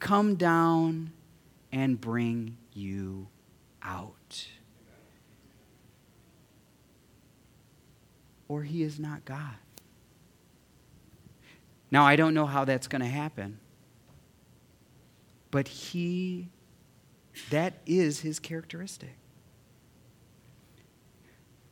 come 0.00 0.34
down 0.34 1.12
and 1.72 2.00
bring 2.00 2.56
you 2.72 3.28
out. 3.82 4.17
Or 8.48 8.62
He 8.62 8.82
is 8.82 8.98
not 8.98 9.24
God. 9.24 9.54
Now, 11.90 12.04
I 12.04 12.16
don't 12.16 12.34
know 12.34 12.46
how 12.46 12.64
that's 12.64 12.86
going 12.86 13.00
to 13.00 13.08
happen, 13.08 13.58
but 15.50 15.68
He, 15.68 16.48
that 17.50 17.74
is 17.86 18.20
His 18.20 18.38
characteristic. 18.38 19.16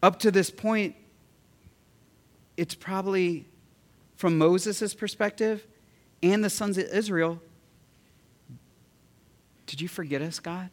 Up 0.03 0.19
to 0.21 0.31
this 0.31 0.51
point, 0.51 0.95
it's 2.57 2.75
probably 2.75 3.47
from 4.17 4.39
Moses' 4.39 4.95
perspective 4.95 5.67
and 6.23 6.43
the 6.43 6.51
sons 6.51 6.79
of 6.79 6.85
Israel, 6.85 7.41
did 9.67 9.81
you 9.81 9.89
forget 9.89 10.23
us, 10.23 10.39
God? 10.39 10.71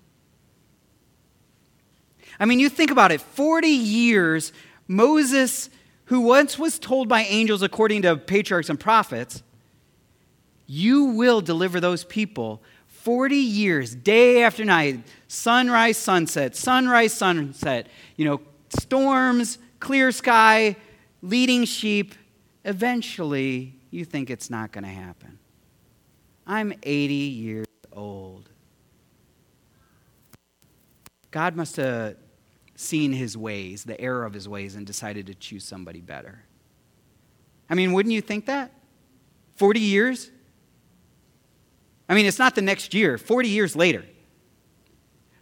I 2.39 2.45
mean, 2.45 2.59
you 2.59 2.69
think 2.69 2.89
about 2.89 3.11
it 3.11 3.21
40 3.21 3.67
years, 3.67 4.53
Moses, 4.87 5.69
who 6.05 6.21
once 6.21 6.59
was 6.59 6.79
told 6.79 7.07
by 7.07 7.21
angels, 7.23 7.61
according 7.61 8.01
to 8.03 8.17
patriarchs 8.17 8.69
and 8.69 8.79
prophets, 8.79 9.43
you 10.65 11.05
will 11.05 11.41
deliver 11.41 11.79
those 11.79 12.03
people 12.03 12.61
40 12.87 13.35
years, 13.35 13.95
day 13.95 14.43
after 14.43 14.63
night, 14.63 15.01
sunrise, 15.27 15.97
sunset, 15.97 16.55
sunrise, 16.55 17.13
sunset, 17.13 17.87
you 18.15 18.23
know, 18.23 18.39
storms, 18.69 19.57
clear 19.79 20.11
sky, 20.11 20.77
leading 21.21 21.65
sheep, 21.65 22.15
eventually 22.63 23.75
you 23.91 24.05
think 24.05 24.29
it's 24.29 24.49
not 24.49 24.71
going 24.71 24.85
to 24.85 24.89
happen. 24.89 25.37
I'm 26.47 26.73
80 26.81 27.13
years 27.13 27.67
old. 27.91 28.49
God 31.31 31.55
must 31.55 31.75
have 31.77 32.15
seen 32.83 33.13
his 33.13 33.35
ways, 33.37 33.83
the 33.83 33.99
error 33.99 34.25
of 34.25 34.33
his 34.33 34.47
ways, 34.47 34.75
and 34.75 34.85
decided 34.85 35.27
to 35.27 35.33
choose 35.33 35.63
somebody 35.63 36.01
better. 36.01 36.43
I 37.69 37.75
mean, 37.75 37.93
wouldn't 37.93 38.13
you 38.13 38.21
think 38.21 38.45
that? 38.45 38.71
40 39.55 39.79
years? 39.79 40.31
I 42.09 42.13
mean, 42.13 42.25
it's 42.25 42.39
not 42.39 42.55
the 42.55 42.61
next 42.61 42.93
year, 42.93 43.17
40 43.17 43.49
years 43.49 43.75
later. 43.75 44.03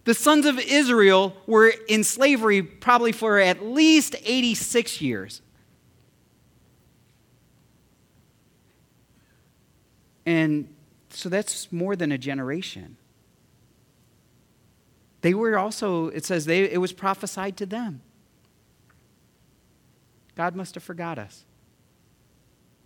The 0.04 0.14
sons 0.14 0.46
of 0.46 0.58
Israel 0.58 1.36
were 1.46 1.72
in 1.88 2.02
slavery 2.02 2.62
probably 2.62 3.12
for 3.12 3.38
at 3.38 3.64
least 3.64 4.16
86 4.24 5.00
years. 5.00 5.42
And 10.26 10.68
so 11.10 11.28
that's 11.28 11.70
more 11.72 11.94
than 11.94 12.12
a 12.12 12.18
generation. 12.18 12.96
They 15.22 15.34
were 15.34 15.56
also, 15.56 16.08
it 16.08 16.24
says, 16.24 16.44
they, 16.44 16.64
it 16.64 16.80
was 16.80 16.92
prophesied 16.92 17.56
to 17.58 17.66
them. 17.66 18.02
God 20.34 20.56
must 20.56 20.74
have 20.74 20.82
forgot 20.82 21.18
us. 21.18 21.44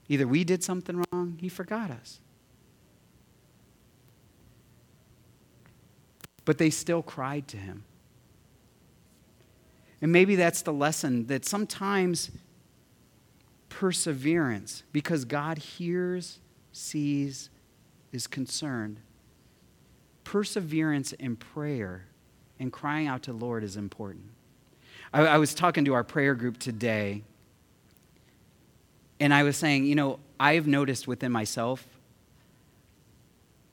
Either 0.09 0.27
we 0.27 0.45
did 0.45 0.63
something 0.63 1.03
wrong, 1.13 1.39
He 1.41 1.49
forgot 1.49 1.91
us. 1.91 2.21
But 6.45 6.59
they 6.59 6.71
still 6.71 7.03
cried 7.03 7.49
to 7.49 7.57
Him. 7.57 7.85
And 10.03 10.13
maybe 10.13 10.37
that's 10.37 10.63
the 10.63 10.75
lesson 10.75 11.27
that 11.29 11.47
sometimes 11.47 12.31
perseverance, 13.71 14.83
because 14.93 15.25
God 15.25 15.57
hears 15.57 16.39
sees, 16.71 17.49
is 18.13 18.27
concerned. 18.27 18.99
Perseverance 20.23 21.13
in 21.15 21.37
prayer 21.37 22.05
and 22.59 22.73
crying 22.73 23.07
out 23.07 23.23
to 23.25 23.33
the 23.33 23.39
Lord 23.39 23.63
is 23.65 23.77
important. 23.77 24.25
I, 25.13 25.23
I 25.23 25.39
was 25.39 25.55
talking 25.55 25.85
to 25.87 25.95
our 25.95 26.05
prayer 26.05 26.35
group 26.35 26.59
today, 26.59 27.23
and 29.21 29.33
I 29.33 29.43
was 29.43 29.57
saying, 29.57 29.85
you 29.85 29.95
know, 29.95 30.19
I've 30.39 30.67
noticed 30.67 31.07
within 31.09 31.33
myself, 31.33 31.87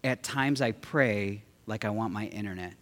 at 0.03 0.23
times 0.23 0.61
I 0.61 0.71
pray 0.71 1.43
like 1.65 1.85
I 1.85 1.89
want 1.89 2.13
my 2.13 2.25
internet. 2.25 2.73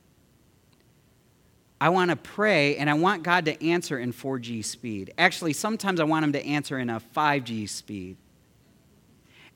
I 1.79 1.89
want 1.89 2.11
to 2.11 2.15
pray 2.15 2.77
and 2.77 2.89
I 2.89 2.93
want 2.93 3.23
God 3.23 3.45
to 3.45 3.67
answer 3.67 3.97
in 3.97 4.13
4G 4.13 4.63
speed. 4.63 5.13
Actually, 5.17 5.53
sometimes 5.53 5.99
I 5.99 6.03
want 6.03 6.23
Him 6.23 6.33
to 6.33 6.45
answer 6.45 6.77
in 6.77 6.89
a 6.89 6.99
5G 6.99 7.67
speed. 7.67 8.17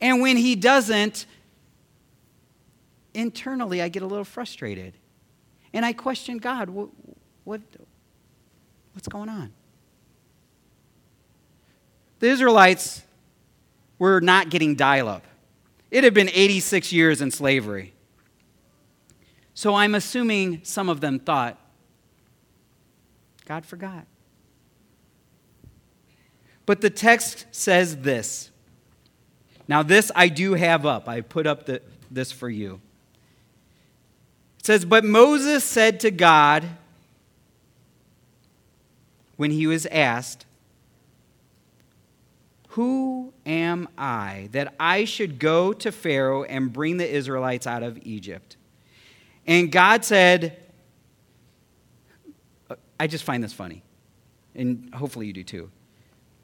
And 0.01 0.21
when 0.21 0.37
he 0.37 0.55
doesn't, 0.55 1.25
internally 3.13 3.81
I 3.81 3.89
get 3.89 4.03
a 4.03 4.07
little 4.07 4.25
frustrated. 4.25 4.93
And 5.75 5.85
I 5.85 5.93
question 5.93 6.37
God, 6.37 6.69
what, 6.69 6.89
what, 7.43 7.61
what's 8.93 9.09
going 9.09 9.29
on? 9.29 9.51
The 12.19 12.27
Israelites 12.27 13.03
were 13.99 14.21
not 14.21 14.49
getting 14.49 14.75
dial 14.75 15.07
up. 15.07 15.23
It 15.91 16.03
had 16.03 16.13
been 16.13 16.29
86 16.29 16.91
years 16.91 17.21
in 17.21 17.29
slavery. 17.29 17.93
So 19.53 19.75
I'm 19.75 19.95
assuming 19.95 20.61
some 20.63 20.89
of 20.89 21.01
them 21.01 21.19
thought, 21.19 21.59
God 23.45 23.65
forgot. 23.65 24.07
But 26.65 26.81
the 26.81 26.89
text 26.89 27.45
says 27.51 27.97
this 27.97 28.49
now, 29.67 29.83
this 29.83 30.11
I 30.15 30.29
do 30.29 30.53
have 30.53 30.85
up. 30.85 31.09
I 31.09 31.21
put 31.21 31.47
up 31.47 31.65
the, 31.65 31.81
this 32.11 32.31
for 32.31 32.49
you. 32.49 32.81
Says, 34.65 34.83
But 34.83 35.05
Moses 35.05 35.63
said 35.63 35.99
to 35.99 36.09
God, 36.09 36.63
when 39.35 39.51
he 39.51 39.67
was 39.67 39.85
asked, 39.85 40.47
Who 42.69 43.31
am 43.45 43.87
I 43.95 44.49
that 44.53 44.73
I 44.79 45.05
should 45.05 45.37
go 45.37 45.71
to 45.73 45.91
Pharaoh 45.91 46.43
and 46.43 46.73
bring 46.73 46.97
the 46.97 47.07
Israelites 47.07 47.67
out 47.67 47.83
of 47.83 47.99
Egypt? 48.01 48.57
And 49.45 49.71
God 49.71 50.03
said, 50.03 50.57
uh, 52.67 52.75
I 52.99 53.05
just 53.05 53.23
find 53.23 53.43
this 53.43 53.53
funny. 53.53 53.83
And 54.55 54.91
hopefully 54.95 55.27
you 55.27 55.33
do 55.33 55.43
too. 55.43 55.69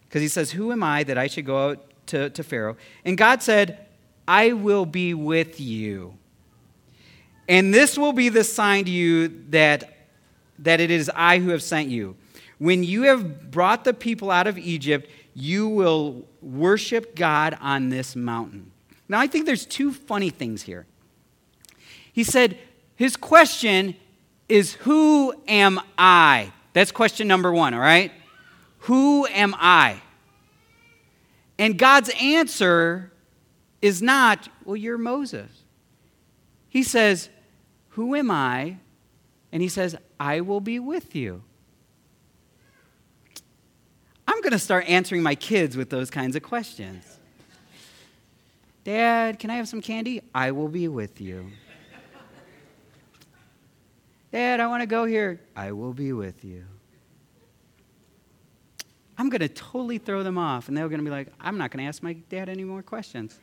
Because 0.07 0.21
he 0.21 0.27
says, 0.27 0.51
Who 0.51 0.71
am 0.71 0.83
I 0.83 1.01
that 1.05 1.17
I 1.17 1.25
should 1.25 1.47
go 1.47 1.69
out 1.69 1.91
to, 2.11 2.29
to 2.29 2.43
Pharaoh. 2.43 2.77
And 3.03 3.17
God 3.17 3.41
said, 3.41 3.87
I 4.27 4.53
will 4.53 4.85
be 4.85 5.15
with 5.15 5.59
you. 5.59 6.19
And 7.51 7.73
this 7.73 7.97
will 7.97 8.13
be 8.13 8.29
the 8.29 8.45
sign 8.45 8.85
to 8.85 8.89
you 8.89 9.27
that, 9.49 10.07
that 10.59 10.79
it 10.79 10.89
is 10.89 11.11
I 11.13 11.39
who 11.39 11.49
have 11.49 11.61
sent 11.61 11.89
you. 11.89 12.15
When 12.59 12.81
you 12.81 13.03
have 13.03 13.51
brought 13.51 13.83
the 13.83 13.93
people 13.93 14.31
out 14.31 14.47
of 14.47 14.57
Egypt, 14.57 15.11
you 15.33 15.67
will 15.67 16.23
worship 16.41 17.13
God 17.13 17.57
on 17.59 17.89
this 17.89 18.15
mountain. 18.15 18.71
Now, 19.09 19.19
I 19.19 19.27
think 19.27 19.45
there's 19.45 19.65
two 19.65 19.91
funny 19.91 20.29
things 20.29 20.61
here. 20.61 20.85
He 22.13 22.23
said, 22.23 22.57
his 22.95 23.17
question 23.17 23.97
is, 24.47 24.75
Who 24.75 25.33
am 25.45 25.81
I? 25.97 26.53
That's 26.71 26.93
question 26.93 27.27
number 27.27 27.51
one, 27.51 27.73
all 27.73 27.81
right? 27.81 28.13
Who 28.85 29.27
am 29.27 29.53
I? 29.57 30.01
And 31.59 31.77
God's 31.77 32.11
answer 32.21 33.11
is 33.81 34.01
not, 34.01 34.47
well, 34.63 34.77
you're 34.77 34.97
Moses. 34.97 35.49
He 36.69 36.83
says, 36.83 37.27
Who 37.91 38.15
am 38.15 38.31
I? 38.31 38.77
And 39.51 39.61
he 39.61 39.67
says, 39.67 39.95
I 40.19 40.41
will 40.41 40.61
be 40.61 40.79
with 40.79 41.15
you. 41.15 41.43
I'm 44.27 44.39
going 44.41 44.51
to 44.53 44.59
start 44.59 44.85
answering 44.87 45.23
my 45.23 45.35
kids 45.35 45.75
with 45.75 45.89
those 45.89 46.09
kinds 46.09 46.35
of 46.35 46.43
questions. 46.43 47.17
Dad, 48.83 49.39
can 49.39 49.49
I 49.49 49.55
have 49.55 49.67
some 49.67 49.81
candy? 49.81 50.21
I 50.33 50.51
will 50.51 50.69
be 50.69 50.87
with 50.87 51.19
you. 51.21 51.51
Dad, 54.31 54.61
I 54.61 54.67
want 54.67 54.81
to 54.81 54.87
go 54.87 55.03
here. 55.05 55.41
I 55.55 55.73
will 55.73 55.93
be 55.93 56.13
with 56.13 56.45
you. 56.45 56.63
I'm 59.17 59.29
going 59.29 59.41
to 59.41 59.49
totally 59.49 59.97
throw 59.97 60.23
them 60.23 60.37
off. 60.37 60.69
And 60.69 60.77
they're 60.77 60.87
going 60.87 61.01
to 61.01 61.05
be 61.05 61.11
like, 61.11 61.27
I'm 61.39 61.57
not 61.57 61.71
going 61.71 61.83
to 61.83 61.87
ask 61.87 62.01
my 62.01 62.13
dad 62.13 62.47
any 62.47 62.63
more 62.63 62.81
questions. 62.81 63.37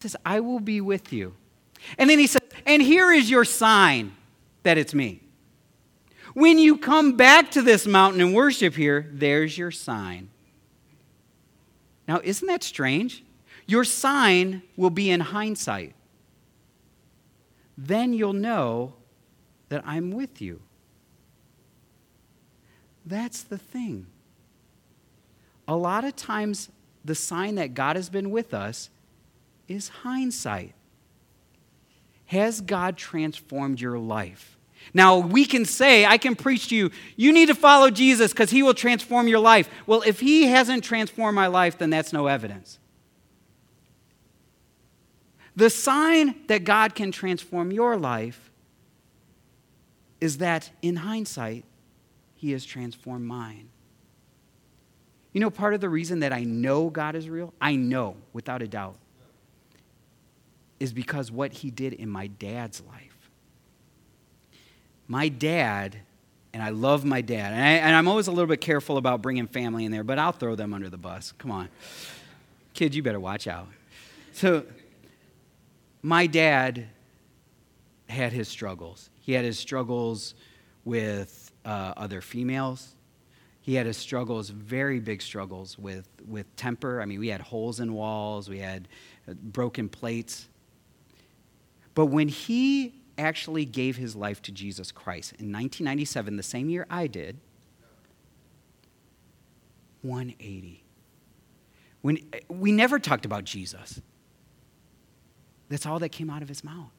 He 0.00 0.08
says, 0.08 0.16
I 0.24 0.38
will 0.40 0.60
be 0.60 0.80
with 0.80 1.12
you. 1.12 1.34
And 1.98 2.08
then 2.08 2.18
he 2.18 2.26
says, 2.26 2.42
and 2.66 2.82
here 2.82 3.12
is 3.12 3.30
your 3.30 3.44
sign 3.44 4.14
that 4.62 4.78
it's 4.78 4.94
me. 4.94 5.20
When 6.34 6.58
you 6.58 6.78
come 6.78 7.16
back 7.16 7.52
to 7.52 7.62
this 7.62 7.86
mountain 7.86 8.20
and 8.20 8.34
worship 8.34 8.74
here, 8.74 9.08
there's 9.12 9.56
your 9.56 9.70
sign. 9.70 10.30
Now, 12.08 12.20
isn't 12.22 12.46
that 12.48 12.62
strange? 12.62 13.22
Your 13.66 13.84
sign 13.84 14.62
will 14.76 14.90
be 14.90 15.10
in 15.10 15.20
hindsight. 15.20 15.94
Then 17.78 18.12
you'll 18.12 18.32
know 18.32 18.94
that 19.68 19.82
I'm 19.86 20.10
with 20.10 20.40
you. 20.40 20.60
That's 23.06 23.42
the 23.42 23.58
thing. 23.58 24.06
A 25.66 25.76
lot 25.76 26.04
of 26.04 26.16
times, 26.16 26.68
the 27.04 27.14
sign 27.14 27.54
that 27.56 27.74
God 27.74 27.96
has 27.96 28.08
been 28.08 28.30
with 28.30 28.54
us 28.54 28.90
is 29.68 29.88
hindsight. 29.88 30.74
Has 32.26 32.60
God 32.60 32.96
transformed 32.96 33.80
your 33.80 33.98
life? 33.98 34.56
Now, 34.92 35.18
we 35.18 35.44
can 35.46 35.64
say, 35.64 36.04
I 36.04 36.18
can 36.18 36.36
preach 36.36 36.68
to 36.68 36.76
you, 36.76 36.90
you 37.16 37.32
need 37.32 37.46
to 37.46 37.54
follow 37.54 37.90
Jesus 37.90 38.32
because 38.32 38.50
he 38.50 38.62
will 38.62 38.74
transform 38.74 39.28
your 39.28 39.38
life. 39.38 39.68
Well, 39.86 40.02
if 40.02 40.20
he 40.20 40.46
hasn't 40.46 40.84
transformed 40.84 41.34
my 41.34 41.46
life, 41.46 41.78
then 41.78 41.90
that's 41.90 42.12
no 42.12 42.26
evidence. 42.26 42.78
The 45.56 45.70
sign 45.70 46.34
that 46.48 46.64
God 46.64 46.94
can 46.94 47.12
transform 47.12 47.70
your 47.70 47.96
life 47.96 48.50
is 50.20 50.38
that 50.38 50.70
in 50.82 50.96
hindsight, 50.96 51.64
he 52.34 52.52
has 52.52 52.64
transformed 52.64 53.24
mine. 53.24 53.68
You 55.32 55.40
know, 55.40 55.50
part 55.50 55.74
of 55.74 55.80
the 55.80 55.88
reason 55.88 56.20
that 56.20 56.32
I 56.32 56.44
know 56.44 56.90
God 56.90 57.14
is 57.14 57.28
real, 57.28 57.54
I 57.60 57.76
know 57.76 58.16
without 58.32 58.62
a 58.62 58.68
doubt, 58.68 58.96
is 60.84 60.92
because 60.92 61.32
what 61.32 61.52
he 61.52 61.70
did 61.70 61.94
in 61.94 62.10
my 62.10 62.26
dad's 62.26 62.82
life. 62.82 63.30
My 65.08 65.28
dad, 65.28 65.96
and 66.52 66.62
I 66.62 66.68
love 66.68 67.06
my 67.06 67.22
dad, 67.22 67.54
and, 67.54 67.94
I, 67.94 67.98
am 67.98 68.06
always 68.06 68.26
a 68.26 68.30
little 68.30 68.46
bit 68.46 68.60
careful 68.60 68.98
about 68.98 69.22
bringing 69.22 69.46
family 69.46 69.86
in 69.86 69.92
there, 69.92 70.04
but 70.04 70.18
I'll 70.18 70.32
throw 70.32 70.54
them 70.54 70.74
under 70.74 70.90
the 70.90 70.98
bus. 70.98 71.32
Come 71.38 71.50
on. 71.50 71.70
Kids, 72.74 72.94
you 72.94 73.02
better 73.02 73.18
watch 73.18 73.48
out. 73.48 73.66
So, 74.32 74.64
my 76.02 76.26
dad 76.26 76.86
had 78.10 78.32
his 78.32 78.46
struggles. 78.46 79.08
He 79.20 79.32
had 79.32 79.46
his 79.46 79.58
struggles 79.58 80.34
with 80.84 81.50
uh, 81.64 81.94
other 81.96 82.20
females. 82.20 82.94
He 83.62 83.74
had 83.74 83.86
his 83.86 83.96
struggles, 83.96 84.50
very 84.50 85.00
big 85.00 85.22
struggles 85.22 85.78
with, 85.78 86.06
with 86.28 86.54
temper. 86.56 87.00
I 87.00 87.06
mean, 87.06 87.20
we 87.20 87.28
had 87.28 87.40
holes 87.40 87.80
in 87.80 87.94
walls, 87.94 88.50
we 88.50 88.58
had 88.58 88.88
uh, 89.26 89.32
broken 89.32 89.88
plates. 89.88 90.48
But 91.94 92.06
when 92.06 92.28
he 92.28 92.94
actually 93.16 93.64
gave 93.64 93.96
his 93.96 94.16
life 94.16 94.42
to 94.42 94.52
Jesus 94.52 94.90
Christ 94.90 95.32
in 95.32 95.52
1997, 95.52 96.36
the 96.36 96.42
same 96.42 96.68
year 96.68 96.86
I 96.90 97.06
did, 97.06 97.38
180. 100.02 100.84
When, 102.02 102.18
we 102.48 102.72
never 102.72 102.98
talked 102.98 103.24
about 103.24 103.44
Jesus. 103.44 104.00
That's 105.68 105.86
all 105.86 105.98
that 106.00 106.10
came 106.10 106.28
out 106.28 106.42
of 106.42 106.48
his 106.48 106.62
mouth. 106.62 106.90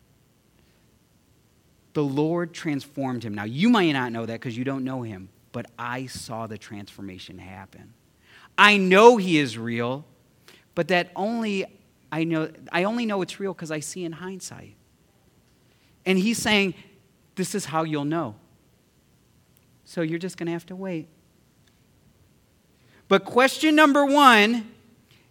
The 1.94 2.04
Lord 2.04 2.54
transformed 2.54 3.24
him. 3.24 3.34
Now, 3.34 3.44
you 3.44 3.70
might 3.70 3.92
not 3.92 4.12
know 4.12 4.26
that 4.26 4.34
because 4.34 4.58
you 4.58 4.64
don't 4.64 4.84
know 4.84 5.04
him, 5.04 5.30
but 5.52 5.68
I 5.78 6.08
saw 6.08 6.48
the 6.48 6.58
transformation 6.58 7.38
happen. 7.38 7.94
I 8.58 8.78
know 8.78 9.18
he 9.18 9.38
is 9.38 9.58
real, 9.58 10.06
but 10.74 10.90
that 10.90 11.12
only 11.16 11.66
I 12.12 12.24
know 12.24 12.52
I 12.72 12.84
only 12.84 13.06
know 13.06 13.22
it's 13.22 13.40
real 13.40 13.54
because 13.54 13.72
I 13.72 13.80
see 13.80 14.04
in 14.04 14.14
hindsight. 14.14 14.76
And 16.06 16.18
he's 16.20 16.38
saying, 16.38 16.76
This 17.36 17.56
is 17.56 17.66
how 17.66 17.84
you'll 17.84 18.06
know. 18.06 18.36
So 19.86 20.02
you're 20.02 20.20
just 20.20 20.38
going 20.38 20.48
to 20.48 20.54
have 20.54 20.66
to 20.68 20.76
wait. 20.76 21.08
But 23.08 23.26
question 23.26 23.76
number 23.76 24.06
one 24.06 24.72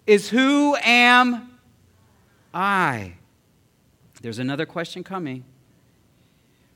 is 0.07 0.31
Who 0.31 0.77
am 0.77 1.59
I? 2.53 3.15
There's 4.23 4.39
another 4.39 4.65
question 4.65 5.05
coming. 5.05 5.45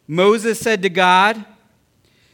Moses 0.06 0.58
said 0.58 0.82
to 0.82 0.90
God, 0.90 1.44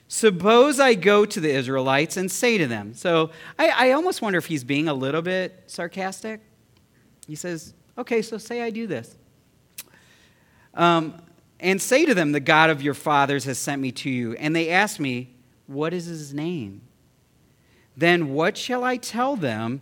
Suppose 0.09 0.79
I 0.79 0.95
go 0.95 1.25
to 1.25 1.41
the 1.41 1.51
Israelites 1.51 2.17
and 2.17 2.31
say 2.31 2.59
to 2.59 2.67
them. 2.67 2.95
So 2.95 3.31
I, 3.59 3.69
I, 3.89 3.91
almost 3.93 4.23
wonder 4.23 4.39
if 4.39 4.47
he's 4.47 4.63
being 4.63 4.87
a 4.87 4.95
little 4.95 5.23
bit 5.23 5.65
sarcastic. 5.67 6.41
He 7.27 7.35
says, 7.35 7.75
Okay, 7.97 8.23
so 8.23 8.39
say 8.39 8.63
I 8.63 8.71
do 8.71 8.87
this. 8.87 9.17
Um, 10.75 11.15
and 11.61 11.81
say 11.81 12.05
to 12.05 12.15
them, 12.15 12.33
The 12.33 12.41
God 12.41 12.71
of 12.71 12.83
your 12.83 12.95
fathers 12.95 13.45
has 13.45 13.59
sent 13.59 13.81
me 13.81 13.93
to 13.93 14.11
you. 14.11 14.35
And 14.35 14.55
they 14.55 14.71
ask 14.71 15.01
me, 15.01 15.35
What 15.67 15.93
is 15.93 16.07
his 16.07 16.35
name? 16.35 16.83
Then 17.97 18.35
what 18.35 18.57
shall 18.57 18.85
I 18.85 18.97
tell 18.97 19.37
them? 19.37 19.81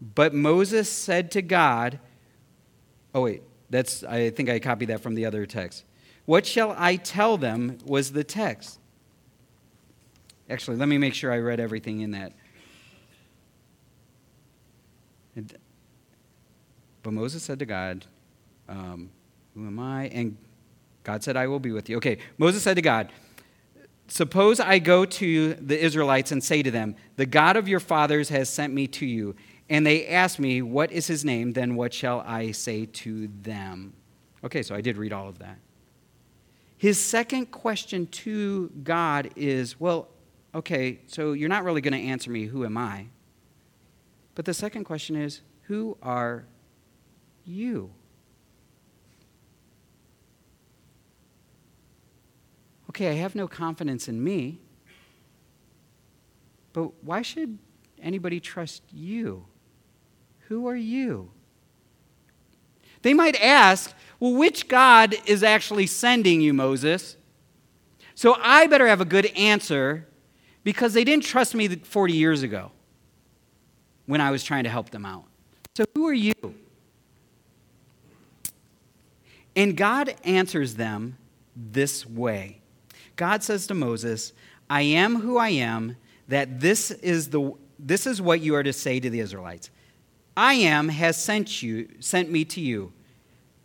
But 0.00 0.34
Moses 0.34 0.90
said 0.90 1.30
to 1.32 1.42
God, 1.42 1.98
Oh, 3.14 3.22
wait, 3.22 3.42
that's, 3.70 4.02
I 4.04 4.30
think 4.30 4.48
I 4.48 4.58
copied 4.58 4.86
that 4.86 5.00
from 5.00 5.14
the 5.14 5.26
other 5.26 5.46
text. 5.46 5.84
What 6.24 6.46
shall 6.46 6.74
I 6.78 6.96
tell 6.96 7.36
them 7.36 7.78
was 7.84 8.12
the 8.12 8.24
text. 8.24 8.78
Actually, 10.48 10.76
let 10.76 10.88
me 10.88 10.98
make 10.98 11.14
sure 11.14 11.32
I 11.32 11.38
read 11.38 11.60
everything 11.60 12.00
in 12.00 12.12
that. 12.12 12.32
But 17.02 17.12
Moses 17.12 17.42
said 17.42 17.58
to 17.58 17.66
God, 17.66 18.04
um, 18.68 19.10
Who 19.54 19.66
am 19.66 19.78
I? 19.78 20.06
And 20.08 20.36
God 21.04 21.22
said, 21.22 21.36
I 21.36 21.46
will 21.46 21.60
be 21.60 21.72
with 21.72 21.88
you. 21.88 21.96
Okay, 21.96 22.18
Moses 22.38 22.62
said 22.62 22.76
to 22.76 22.82
God, 22.82 23.10
Suppose 24.08 24.60
I 24.60 24.78
go 24.78 25.04
to 25.04 25.54
the 25.54 25.82
Israelites 25.82 26.32
and 26.32 26.44
say 26.44 26.62
to 26.62 26.70
them, 26.70 26.96
The 27.16 27.26
God 27.26 27.56
of 27.56 27.66
your 27.68 27.80
fathers 27.80 28.28
has 28.28 28.48
sent 28.48 28.72
me 28.72 28.86
to 28.88 29.06
you. 29.06 29.34
And 29.70 29.86
they 29.86 30.06
ask 30.06 30.38
me, 30.38 30.60
What 30.60 30.92
is 30.92 31.06
his 31.06 31.24
name? 31.24 31.52
Then 31.52 31.76
what 31.76 31.94
shall 31.94 32.20
I 32.26 32.50
say 32.50 32.86
to 32.86 33.28
them? 33.42 33.94
Okay, 34.44 34.62
so 34.62 34.74
I 34.74 34.80
did 34.80 34.96
read 34.96 35.12
all 35.12 35.28
of 35.28 35.38
that. 35.38 35.56
His 36.76 37.00
second 37.00 37.46
question 37.46 38.06
to 38.08 38.68
God 38.82 39.30
is, 39.36 39.80
Well, 39.80 40.08
okay, 40.54 41.00
so 41.06 41.32
you're 41.32 41.48
not 41.48 41.64
really 41.64 41.80
going 41.80 41.94
to 41.94 42.08
answer 42.08 42.30
me, 42.30 42.46
Who 42.46 42.64
am 42.64 42.76
I? 42.76 43.06
But 44.34 44.44
the 44.44 44.54
second 44.54 44.84
question 44.84 45.16
is, 45.16 45.40
Who 45.62 45.96
are 46.02 46.44
you? 47.44 47.92
Okay, 52.92 53.08
I 53.08 53.14
have 53.14 53.34
no 53.34 53.48
confidence 53.48 54.06
in 54.06 54.22
me, 54.22 54.60
but 56.74 57.02
why 57.02 57.22
should 57.22 57.58
anybody 58.02 58.38
trust 58.38 58.82
you? 58.92 59.46
Who 60.48 60.68
are 60.68 60.76
you? 60.76 61.30
They 63.00 63.14
might 63.14 63.34
ask, 63.40 63.94
well, 64.20 64.34
which 64.34 64.68
God 64.68 65.16
is 65.24 65.42
actually 65.42 65.86
sending 65.86 66.42
you, 66.42 66.52
Moses? 66.52 67.16
So 68.14 68.36
I 68.42 68.66
better 68.66 68.86
have 68.86 69.00
a 69.00 69.06
good 69.06 69.24
answer 69.38 70.06
because 70.62 70.92
they 70.92 71.02
didn't 71.02 71.24
trust 71.24 71.54
me 71.54 71.68
40 71.68 72.12
years 72.12 72.42
ago 72.42 72.72
when 74.04 74.20
I 74.20 74.30
was 74.30 74.44
trying 74.44 74.64
to 74.64 74.70
help 74.70 74.90
them 74.90 75.06
out. 75.06 75.24
So 75.76 75.86
who 75.94 76.06
are 76.08 76.12
you? 76.12 76.34
And 79.56 79.78
God 79.78 80.14
answers 80.24 80.74
them 80.74 81.16
this 81.56 82.04
way 82.04 82.61
God 83.16 83.42
says 83.42 83.66
to 83.68 83.74
Moses, 83.74 84.32
I 84.68 84.82
am 84.82 85.20
who 85.20 85.36
I 85.36 85.50
am, 85.50 85.96
that 86.28 86.60
this 86.60 86.90
is, 86.90 87.28
the, 87.28 87.52
this 87.78 88.06
is 88.06 88.22
what 88.22 88.40
you 88.40 88.54
are 88.54 88.62
to 88.62 88.72
say 88.72 89.00
to 89.00 89.10
the 89.10 89.20
Israelites. 89.20 89.70
I 90.36 90.54
am 90.54 90.88
has 90.88 91.16
sent 91.16 91.62
you, 91.62 91.88
sent 92.00 92.30
me 92.30 92.44
to 92.46 92.60
you. 92.60 92.92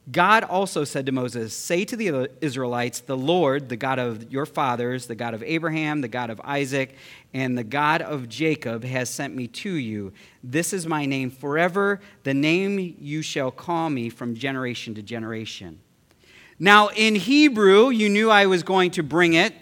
God 0.10 0.44
also 0.44 0.86
said 0.86 1.06
to 1.08 1.12
Moses, 1.12 1.54
Say 1.54 1.84
to 1.84 1.96
the 1.98 2.32
Israelites, 2.40 3.02
the 3.02 3.18
Lord, 3.18 3.68
the 3.68 3.76
God 3.76 4.00
of 4.00 4.32
your 4.32 4.46
fathers, 4.46 5.06
the 5.08 5.16
God 5.16 5.34
of 5.34 5.44
Abraham, 5.44 6.00
the 6.00 6.08
God 6.08 6.30
of 6.30 6.40
Isaac, 6.44 6.96
and 7.34 7.58
the 7.58 7.64
God 7.64 8.02
of 8.02 8.30
Jacob 8.30 8.86
has 8.86 9.10
sent 9.10 9.36
me 9.36 9.48
to 9.48 9.74
you. 9.74 10.14
This 10.44 10.72
is 10.72 10.88
my 10.88 11.06
name 11.06 11.30
forever, 11.30 12.00
the 12.24 12.34
name 12.34 12.96
you 13.00 13.22
shall 13.22 13.52
call 13.52 13.90
me 13.90 14.10
from 14.10 14.34
generation 14.34 14.96
to 14.96 15.02
generation. 15.02 15.80
Now, 16.60 16.88
in 16.90 17.16
Hebrew, 17.16 17.90
you 17.90 18.10
knew 18.10 18.30
I 18.30 18.48
was 18.48 18.64
going 18.64 18.92
to 18.92 19.04
bring 19.04 19.34
it. 19.34 19.54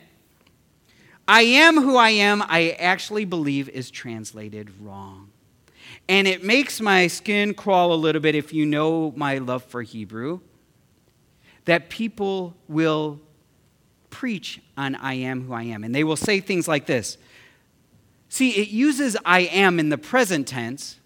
I 1.27 1.41
am 1.41 1.81
who 1.81 1.97
I 1.97 2.11
am, 2.11 2.43
I 2.43 2.75
actually 2.79 3.25
believe 3.25 3.67
is 3.69 3.89
translated 3.89 4.69
wrong. 4.79 5.31
And 6.07 6.27
it 6.27 6.43
makes 6.43 6.79
my 6.79 7.07
skin 7.07 7.53
crawl 7.53 7.93
a 7.93 7.95
little 7.95 8.21
bit 8.21 8.35
if 8.35 8.53
you 8.53 8.65
know 8.65 9.11
my 9.15 9.39
love 9.39 9.63
for 9.63 9.81
Hebrew, 9.81 10.39
that 11.65 11.89
people 11.89 12.55
will 12.67 13.19
preach 14.11 14.61
on 14.77 14.95
I 14.95 15.15
am 15.15 15.47
who 15.47 15.53
I 15.53 15.63
am. 15.63 15.83
And 15.83 15.95
they 15.95 16.03
will 16.03 16.15
say 16.15 16.39
things 16.39 16.67
like 16.67 16.85
this 16.85 17.17
See, 18.29 18.51
it 18.51 18.69
uses 18.69 19.17
I 19.25 19.41
am 19.41 19.79
in 19.79 19.89
the 19.89 19.97
present 19.97 20.47
tense 20.47 20.99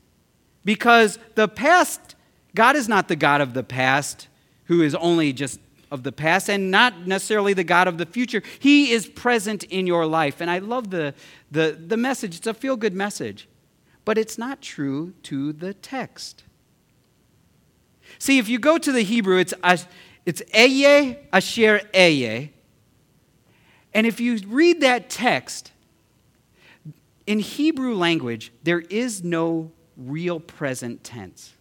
because 0.65 1.17
the 1.35 1.47
past, 1.47 2.15
God 2.55 2.75
is 2.75 2.89
not 2.89 3.07
the 3.07 3.15
God 3.15 3.39
of 3.39 3.53
the 3.53 3.63
past 3.63 4.27
who 4.65 4.81
is 4.81 4.95
only 4.95 5.31
just 5.31 5.59
of 5.91 6.03
the 6.03 6.11
past 6.11 6.49
and 6.49 6.71
not 6.71 7.07
necessarily 7.07 7.53
the 7.53 7.63
God 7.63 7.87
of 7.87 7.97
the 7.97 8.05
future. 8.05 8.43
He 8.59 8.91
is 8.91 9.07
present 9.07 9.63
in 9.63 9.87
your 9.87 10.05
life. 10.05 10.41
And 10.41 10.49
I 10.49 10.59
love 10.59 10.91
the, 10.91 11.13
the, 11.51 11.77
the 11.79 11.97
message. 11.97 12.37
It's 12.37 12.47
a 12.47 12.53
feel 12.53 12.75
good 12.75 12.93
message, 12.93 13.47
but 14.05 14.17
it's 14.17 14.37
not 14.37 14.61
true 14.61 15.13
to 15.23 15.53
the 15.53 15.73
text. 15.73 16.43
See, 18.17 18.37
if 18.37 18.49
you 18.49 18.59
go 18.59 18.77
to 18.77 18.91
the 18.91 19.01
Hebrew, 19.01 19.37
it's, 19.37 19.53
it's 20.25 20.41
Ehyeh, 20.53 21.17
asher 21.31 21.81
Ehyeh. 21.93 22.49
And 23.93 24.05
if 24.05 24.19
you 24.19 24.37
read 24.47 24.81
that 24.81 25.09
text, 25.09 25.71
in 27.29 27.37
Hebrew 27.37 27.93
language, 27.93 28.51
there 28.63 28.79
is 28.79 29.23
no 29.23 29.71
real 29.95 30.39
present 30.39 31.03
tense. 31.03 31.53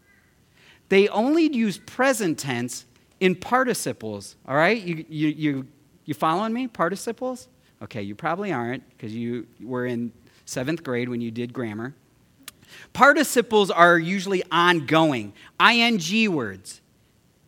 They 0.88 1.08
only 1.08 1.54
use 1.54 1.76
present 1.76 2.38
tense 2.38 2.86
in 3.20 3.34
participles, 3.34 4.36
all 4.46 4.56
right? 4.56 4.80
You, 4.80 5.04
you, 5.08 5.28
you, 5.28 5.66
you 6.04 6.14
following 6.14 6.52
me? 6.52 6.68
Participles? 6.68 7.48
Okay, 7.82 8.02
you 8.02 8.14
probably 8.14 8.52
aren't 8.52 8.88
because 8.90 9.14
you 9.14 9.46
were 9.60 9.86
in 9.86 10.12
seventh 10.44 10.82
grade 10.82 11.08
when 11.08 11.20
you 11.20 11.30
did 11.30 11.52
grammar. 11.52 11.94
Participles 12.92 13.70
are 13.70 13.98
usually 13.98 14.42
ongoing, 14.50 15.32
ing 15.60 16.32
words. 16.32 16.80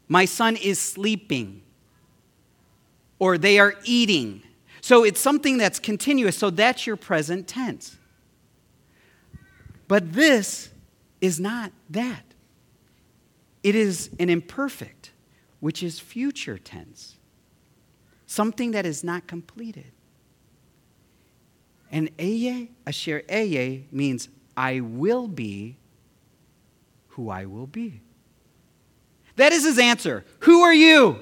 My 0.09 0.25
son 0.25 0.57
is 0.57 0.79
sleeping, 0.79 1.62
or 3.18 3.39
they 3.39 3.59
are 3.59 3.75
eating. 3.85 4.43
So 4.81 5.05
it's 5.05 5.21
something 5.21 5.59
that's 5.59 5.79
continuous. 5.79 6.37
So 6.37 6.51
that's 6.51 6.87
your 6.87 6.97
present 6.97 7.47
tense. 7.47 7.97
But 9.89 10.12
this 10.12 10.71
is 11.21 11.39
not 11.39 11.73
that. 11.91 12.25
It 13.62 13.75
is 13.75 14.11
an 14.18 14.31
imperfect, 14.31 15.12
which 15.61 15.82
is 15.82 16.00
future 16.00 16.58
tense, 16.58 17.16
something 18.26 18.72
that 18.72 18.86
is 18.86 19.04
not 19.04 19.26
completed. 19.26 19.92
And 21.92 22.16
Ehyeh, 22.16 22.68
asher 22.86 23.22
Ehyeh, 23.28 23.84
means 23.92 24.28
I 24.56 24.80
will 24.80 25.28
be 25.28 25.76
who 27.08 27.30
I 27.30 27.46
will 27.46 27.66
be. 27.66 28.00
That 29.36 29.52
is 29.52 29.64
his 29.64 29.78
answer. 29.78 30.24
Who 30.40 30.62
are 30.62 30.74
you? 30.74 31.20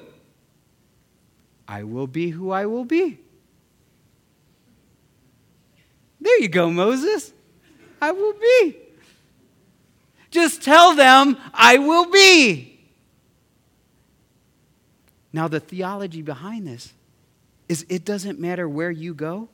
I 1.66 1.82
will 1.84 2.06
be 2.06 2.30
who 2.30 2.50
I 2.50 2.66
will 2.66 2.84
be. 2.84 3.18
There 6.20 6.40
you 6.40 6.48
go, 6.48 6.70
Moses. 6.70 7.32
I 8.00 8.12
will 8.12 8.32
be. 8.32 8.76
Just 10.30 10.62
tell 10.62 10.94
them, 10.94 11.36
I 11.54 11.78
will 11.78 12.10
be. 12.10 12.77
Now, 15.32 15.48
the 15.48 15.60
theology 15.60 16.22
behind 16.22 16.66
this 16.66 16.92
is 17.68 17.84
it 17.88 18.04
doesn't 18.04 18.38
matter 18.38 18.68
where 18.68 18.90
you 18.90 19.14
go, 19.14 19.48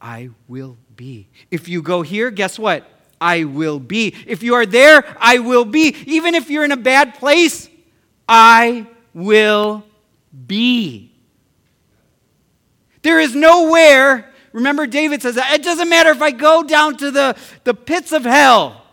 I 0.00 0.30
will 0.46 0.76
be. 0.94 1.28
If 1.50 1.68
you 1.68 1.82
go 1.82 2.02
here, 2.02 2.30
guess 2.30 2.58
what? 2.58 2.88
I 3.20 3.44
will 3.44 3.80
be. 3.80 4.14
If 4.26 4.42
you 4.42 4.54
are 4.54 4.66
there, 4.66 5.04
I 5.18 5.38
will 5.38 5.64
be. 5.64 5.96
Even 6.06 6.34
if 6.34 6.50
you're 6.50 6.64
in 6.64 6.72
a 6.72 6.76
bad 6.76 7.14
place, 7.14 7.68
I 8.28 8.86
will 9.14 9.84
be. 10.46 11.12
There 13.02 13.18
is 13.18 13.34
nowhere 13.34 14.32
Remember, 14.56 14.86
David 14.86 15.20
says, 15.20 15.36
It 15.36 15.62
doesn't 15.62 15.90
matter 15.90 16.08
if 16.08 16.22
I 16.22 16.30
go 16.30 16.62
down 16.62 16.96
to 16.96 17.10
the, 17.10 17.36
the 17.64 17.74
pits 17.74 18.12
of 18.12 18.24
hell. 18.24 18.86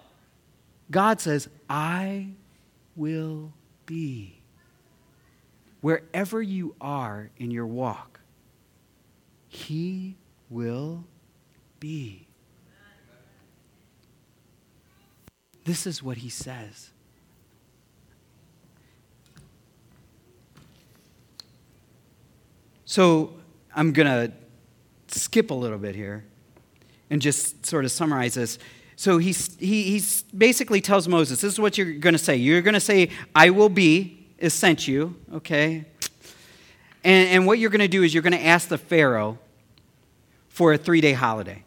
God 0.91 1.21
says, 1.21 1.47
I 1.69 2.27
will 2.97 3.53
be. 3.85 4.32
Wherever 5.83 6.41
you 6.41 6.75
are 6.79 7.29
in 7.35 7.51
your 7.51 7.67
walk, 7.67 8.21
He 9.49 10.15
will 10.49 11.03
be. 11.81 12.25
This 15.65 15.85
is 15.85 16.01
what 16.01 16.15
He 16.15 16.29
says. 16.29 16.91
So 22.85 23.33
I'm 23.75 23.91
going 23.91 24.07
to 24.07 24.31
skip 25.09 25.51
a 25.51 25.53
little 25.53 25.77
bit 25.77 25.95
here 25.95 26.23
and 27.09 27.21
just 27.21 27.65
sort 27.65 27.83
of 27.83 27.91
summarize 27.91 28.35
this. 28.35 28.57
So 28.95 29.17
he's, 29.17 29.53
he 29.57 29.83
he's 29.83 30.23
basically 30.23 30.79
tells 30.79 31.09
Moses, 31.09 31.41
this 31.41 31.51
is 31.51 31.59
what 31.59 31.77
you're 31.77 31.91
going 31.91 32.13
to 32.13 32.17
say. 32.17 32.37
You're 32.37 32.61
going 32.61 32.73
to 32.73 32.79
say, 32.79 33.09
I 33.35 33.49
will 33.49 33.67
be, 33.67 34.22
is 34.43 34.53
sent 34.53 34.89
you, 34.89 35.15
okay? 35.35 35.85
And, 37.01 37.29
and 37.29 37.47
what 37.47 37.59
you're 37.59 37.69
going 37.69 37.79
to 37.79 37.87
do 37.87 38.03
is 38.03 38.13
you're 38.13 38.23
going 38.23 38.33
to 38.33 38.45
ask 38.45 38.67
the 38.67 38.77
Pharaoh 38.77 39.39
for 40.49 40.73
a 40.73 40.77
three 40.77 40.99
day 40.99 41.13
holiday 41.13 41.63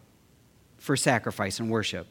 for 0.77 0.95
sacrifice 0.95 1.59
and 1.59 1.71
worship. 1.71 2.07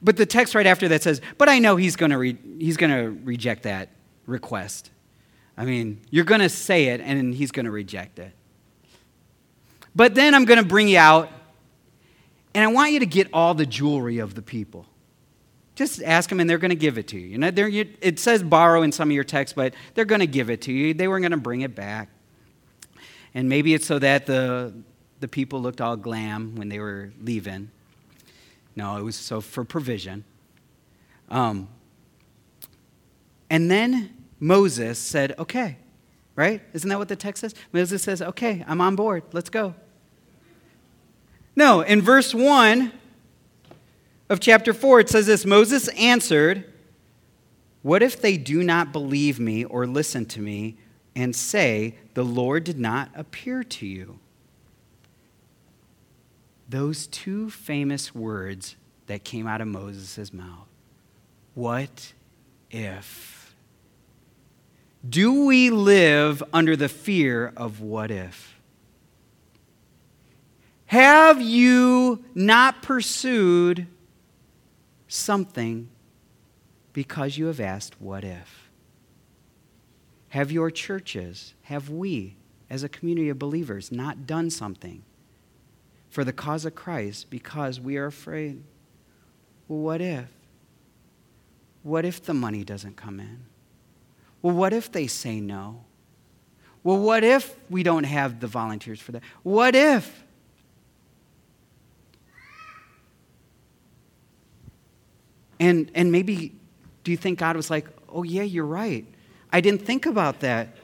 But 0.00 0.16
the 0.16 0.24
text 0.24 0.54
right 0.54 0.66
after 0.66 0.88
that 0.88 1.02
says, 1.02 1.20
But 1.36 1.50
I 1.50 1.58
know 1.58 1.76
he's 1.76 1.96
going 1.96 2.12
to, 2.12 2.18
re- 2.18 2.38
he's 2.58 2.78
going 2.78 2.90
to 2.90 3.10
reject 3.24 3.64
that 3.64 3.90
request. 4.26 4.90
I 5.54 5.66
mean, 5.66 6.00
you're 6.10 6.24
going 6.24 6.40
to 6.40 6.48
say 6.48 6.86
it 6.86 7.02
and 7.02 7.34
he's 7.34 7.52
going 7.52 7.66
to 7.66 7.70
reject 7.70 8.18
it. 8.18 8.32
But 9.94 10.14
then 10.14 10.34
I'm 10.34 10.46
going 10.46 10.58
to 10.60 10.66
bring 10.66 10.88
you 10.88 10.96
out, 10.96 11.30
and 12.54 12.64
I 12.64 12.68
want 12.68 12.92
you 12.92 13.00
to 13.00 13.06
get 13.06 13.28
all 13.34 13.52
the 13.52 13.66
jewelry 13.66 14.18
of 14.18 14.34
the 14.34 14.40
people. 14.40 14.86
Just 15.74 16.02
ask 16.02 16.28
them, 16.28 16.38
and 16.38 16.48
they're 16.48 16.58
going 16.58 16.70
to 16.70 16.74
give 16.74 16.98
it 16.98 17.08
to 17.08 17.18
you. 17.18 17.28
you, 17.28 17.38
know, 17.38 17.48
you 17.48 17.88
it 18.00 18.18
says 18.18 18.42
borrow 18.42 18.82
in 18.82 18.92
some 18.92 19.08
of 19.08 19.14
your 19.14 19.24
texts, 19.24 19.54
but 19.54 19.74
they're 19.94 20.04
going 20.04 20.20
to 20.20 20.26
give 20.26 20.50
it 20.50 20.62
to 20.62 20.72
you. 20.72 20.92
They 20.92 21.08
weren't 21.08 21.22
going 21.22 21.32
to 21.32 21.38
bring 21.38 21.62
it 21.62 21.74
back. 21.74 22.08
And 23.34 23.48
maybe 23.48 23.72
it's 23.72 23.86
so 23.86 23.98
that 23.98 24.26
the, 24.26 24.74
the 25.20 25.28
people 25.28 25.62
looked 25.62 25.80
all 25.80 25.96
glam 25.96 26.56
when 26.56 26.68
they 26.68 26.78
were 26.78 27.12
leaving. 27.22 27.70
No, 28.76 28.96
it 28.98 29.02
was 29.02 29.16
so 29.16 29.40
for 29.40 29.64
provision. 29.64 30.24
Um, 31.30 31.68
and 33.48 33.70
then 33.70 34.14
Moses 34.38 34.98
said, 34.98 35.34
Okay, 35.38 35.78
right? 36.36 36.60
Isn't 36.74 36.88
that 36.90 36.98
what 36.98 37.08
the 37.08 37.16
text 37.16 37.40
says? 37.40 37.54
Moses 37.72 38.02
says, 38.02 38.20
Okay, 38.20 38.64
I'm 38.66 38.80
on 38.80 38.96
board. 38.96 39.22
Let's 39.32 39.50
go. 39.50 39.74
No, 41.54 41.80
in 41.80 42.00
verse 42.00 42.34
1 42.34 42.92
of 44.32 44.40
chapter 44.40 44.72
4, 44.72 45.00
it 45.00 45.08
says 45.08 45.26
this 45.26 45.44
Moses 45.44 45.88
answered, 45.88 46.72
What 47.82 48.02
if 48.02 48.20
they 48.20 48.36
do 48.36 48.62
not 48.64 48.92
believe 48.92 49.38
me 49.38 49.64
or 49.64 49.86
listen 49.86 50.24
to 50.26 50.40
me 50.40 50.78
and 51.14 51.36
say, 51.36 51.96
The 52.14 52.24
Lord 52.24 52.64
did 52.64 52.78
not 52.78 53.10
appear 53.14 53.62
to 53.62 53.86
you? 53.86 54.18
Those 56.68 57.06
two 57.06 57.50
famous 57.50 58.14
words 58.14 58.76
that 59.06 59.24
came 59.24 59.46
out 59.46 59.60
of 59.60 59.68
Moses' 59.68 60.32
mouth. 60.32 60.68
What 61.54 62.14
if? 62.70 63.54
Do 65.06 65.44
we 65.44 65.68
live 65.68 66.42
under 66.52 66.76
the 66.76 66.88
fear 66.88 67.52
of 67.56 67.80
what 67.80 68.10
if? 68.10 68.58
Have 70.86 71.42
you 71.42 72.24
not 72.34 72.82
pursued 72.82 73.86
something 75.12 75.88
because 76.92 77.36
you 77.36 77.46
have 77.46 77.60
asked, 77.60 78.00
What 78.00 78.24
if? 78.24 78.70
Have 80.30 80.50
your 80.50 80.70
churches, 80.70 81.54
have 81.62 81.90
we, 81.90 82.36
as 82.70 82.82
a 82.82 82.88
community 82.88 83.28
of 83.28 83.38
believers, 83.38 83.92
not 83.92 84.26
done 84.26 84.48
something 84.48 85.02
for 86.08 86.24
the 86.24 86.32
cause 86.32 86.64
of 86.64 86.74
Christ 86.74 87.28
because 87.28 87.78
we 87.78 87.98
are 87.98 88.06
afraid? 88.06 88.62
Well, 89.68 89.80
what 89.80 90.00
if? 90.00 90.28
What 91.82 92.04
if 92.04 92.22
the 92.22 92.34
money 92.34 92.64
doesn't 92.64 92.96
come 92.96 93.20
in? 93.20 93.44
Well, 94.40 94.54
what 94.54 94.72
if 94.72 94.90
they 94.90 95.06
say 95.06 95.40
no? 95.40 95.84
Well, 96.82 96.98
what 96.98 97.22
if 97.22 97.54
we 97.70 97.82
don't 97.82 98.04
have 98.04 98.40
the 98.40 98.46
volunteers 98.46 99.00
for 99.00 99.12
that? 99.12 99.22
What 99.42 99.74
if? 99.74 100.24
And, 105.62 105.92
and 105.94 106.10
maybe 106.10 106.56
do 107.04 107.12
you 107.12 107.16
think 107.16 107.38
God 107.38 107.54
was 107.54 107.70
like, 107.70 107.86
oh, 108.08 108.24
yeah, 108.24 108.42
you're 108.42 108.66
right. 108.66 109.06
I 109.52 109.60
didn't 109.60 109.82
think 109.82 110.06
about 110.06 110.40
that. 110.40 110.74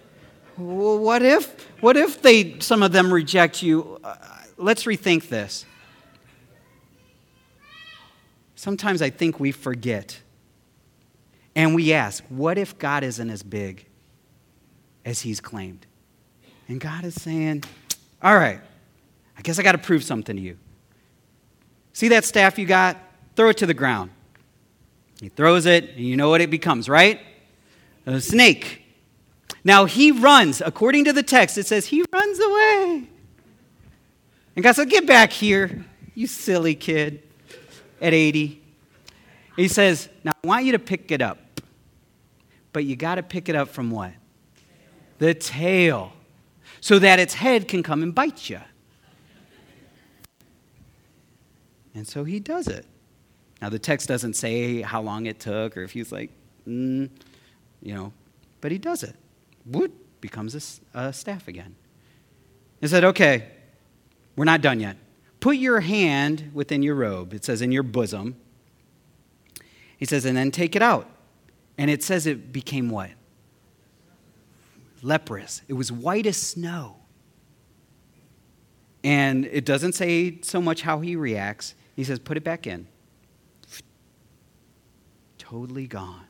Well, 0.57 1.01
what 1.01 1.21
if, 1.23 1.69
what 1.81 1.97
if 1.97 2.23
they, 2.23 2.61
some 2.61 2.85
of 2.85 2.93
them 2.93 3.13
reject 3.13 3.61
you? 3.61 3.99
Uh, 4.05 4.15
let's 4.57 4.85
rethink 4.85 5.29
this. 5.29 5.67
Sometimes 8.55 9.03
I 9.03 9.11
think 9.11 9.41
we 9.41 9.51
forget. 9.51 10.21
And 11.57 11.75
we 11.75 11.93
ask, 11.93 12.23
what 12.29 12.57
if 12.57 12.79
God 12.79 13.03
isn't 13.03 13.31
as 13.31 13.43
big 13.43 13.85
as 15.05 15.23
he's 15.23 15.41
claimed? 15.41 15.87
And 16.69 16.81
God 16.81 17.05
is 17.05 17.21
saying, 17.21 17.65
all 18.23 18.37
right, 18.37 18.61
I 19.37 19.43
guess 19.43 19.59
I 19.59 19.65
got 19.65 19.73
to 19.73 19.79
prove 19.79 20.05
something 20.05 20.37
to 20.37 20.43
you. 20.43 20.57
See 21.95 22.07
that 22.09 22.25
staff 22.25 22.61
you 22.61 22.67
got? 22.67 22.97
Throw 23.35 23.49
it 23.49 23.57
to 23.57 23.67
the 23.67 23.75
ground. 23.75 24.13
He 25.21 25.29
throws 25.29 25.67
it, 25.67 25.91
and 25.91 26.01
you 26.01 26.17
know 26.17 26.31
what 26.31 26.41
it 26.41 26.51
becomes, 26.51 26.89
right? 26.89 27.21
A 28.07 28.21
snake. 28.21 28.85
Now 29.65 29.85
he 29.85 30.13
runs, 30.13 30.61
according 30.61 31.05
to 31.07 31.13
the 31.13 31.23
text, 31.23 31.59
it 31.59 31.67
says 31.67 31.87
he 31.87 32.05
runs 32.13 32.39
away. 32.39 33.09
And 34.55 34.63
God 34.63 34.73
said, 34.73 34.89
Get 34.89 35.07
back 35.07 35.33
here, 35.33 35.85
you 36.15 36.27
silly 36.27 36.75
kid, 36.75 37.23
at 38.01 38.15
80. 38.15 38.63
He 39.57 39.69
says, 39.69 40.09
Now 40.25 40.33
I 40.43 40.47
want 40.47 40.65
you 40.65 40.73
to 40.73 40.79
pick 40.79 41.11
it 41.11 41.21
up. 41.21 41.61
But 42.73 42.85
you 42.85 42.97
got 42.97 43.17
to 43.17 43.23
pick 43.23 43.49
it 43.49 43.57
up 43.57 43.69
from 43.69 43.91
what? 43.91 44.13
The 45.19 45.35
tail. 45.35 46.13
So 46.81 46.99
that 47.01 47.19
its 47.19 47.35
head 47.35 47.67
can 47.67 47.83
come 47.83 48.03
and 48.03 48.15
bite 48.15 48.49
you. 48.49 48.61
And 51.95 52.07
so 52.07 52.23
he 52.23 52.39
does 52.39 52.69
it. 52.69 52.87
Now, 53.61 53.69
the 53.69 53.79
text 53.79 54.09
doesn't 54.09 54.35
say 54.35 54.83
how 54.83 55.03
long 55.03 55.27
it 55.27 55.41
took 55.41 55.77
or 55.77 55.83
if 55.83 55.93
he's 55.93 56.13
like, 56.13 56.31
mm, 56.67 57.11
you 57.83 57.95
know, 57.95 58.13
but 58.61 58.71
he 58.71 58.79
does 58.79 59.03
it. 59.03 59.17
Wood 59.67 59.93
becomes 60.21 60.81
a, 60.95 60.99
a 60.99 61.13
staff 61.13 61.49
again. 61.49 61.75
He 62.81 62.87
said, 62.87 63.05
okay, 63.05 63.49
we're 64.37 64.45
not 64.45 64.61
done 64.61 64.81
yet. 64.81 64.97
Put 65.41 65.57
your 65.57 65.81
hand 65.81 66.51
within 66.55 66.83
your 66.83 66.95
robe. 66.95 67.33
It 67.33 67.45
says 67.45 67.63
in 67.63 67.73
your 67.73 67.83
bosom. 67.83 68.37
He 69.97 70.05
says, 70.05 70.25
and 70.25 70.37
then 70.37 70.51
take 70.51 70.77
it 70.77 70.83
out. 70.83 71.09
And 71.77 71.91
it 71.91 72.03
says 72.03 72.27
it 72.27 72.53
became 72.53 72.91
what? 72.91 73.11
Leprous. 75.03 75.63
It 75.69 75.75
was 75.75 75.91
white 75.93 76.27
as 76.27 76.37
snow. 76.37 76.97
And 79.05 79.45
it 79.47 79.65
doesn't 79.65 79.93
say 79.93 80.41
so 80.43 80.61
much 80.61 80.83
how 80.83 81.01
he 81.01 81.15
reacts. 81.17 81.75
He 81.95 82.05
says, 82.05 82.19
put 82.19 82.37
it 82.37 82.45
back 82.45 82.67
in. 82.67 82.87
Totally 85.49 85.87
gone. 85.87 86.27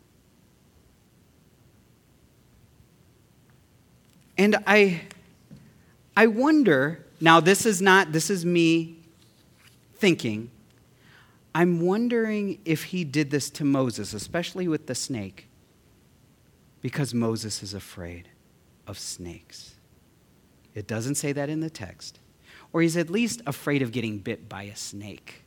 And 4.36 4.54
I, 4.64 5.00
I 6.16 6.28
wonder, 6.28 7.04
now 7.20 7.40
this 7.40 7.66
is 7.66 7.82
not, 7.82 8.12
this 8.12 8.30
is 8.30 8.46
me 8.46 8.98
thinking, 9.96 10.52
I'm 11.52 11.80
wondering 11.80 12.60
if 12.64 12.84
he 12.84 13.02
did 13.02 13.32
this 13.32 13.50
to 13.50 13.64
Moses, 13.64 14.14
especially 14.14 14.68
with 14.68 14.86
the 14.86 14.94
snake, 14.94 15.48
because 16.80 17.12
Moses 17.12 17.60
is 17.60 17.74
afraid 17.74 18.28
of 18.86 19.00
snakes. 19.00 19.74
It 20.76 20.86
doesn't 20.86 21.16
say 21.16 21.32
that 21.32 21.48
in 21.48 21.58
the 21.58 21.70
text. 21.70 22.20
Or 22.72 22.82
he's 22.82 22.96
at 22.96 23.10
least 23.10 23.42
afraid 23.46 23.82
of 23.82 23.90
getting 23.90 24.18
bit 24.18 24.48
by 24.48 24.64
a 24.64 24.76
snake. 24.76 25.42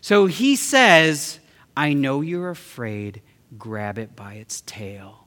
So 0.00 0.26
he 0.26 0.54
says, 0.54 1.40
I 1.76 1.92
know 1.92 2.20
you're 2.22 2.50
afraid, 2.50 3.20
grab 3.58 3.98
it 3.98 4.16
by 4.16 4.34
its 4.34 4.62
tail. 4.62 5.26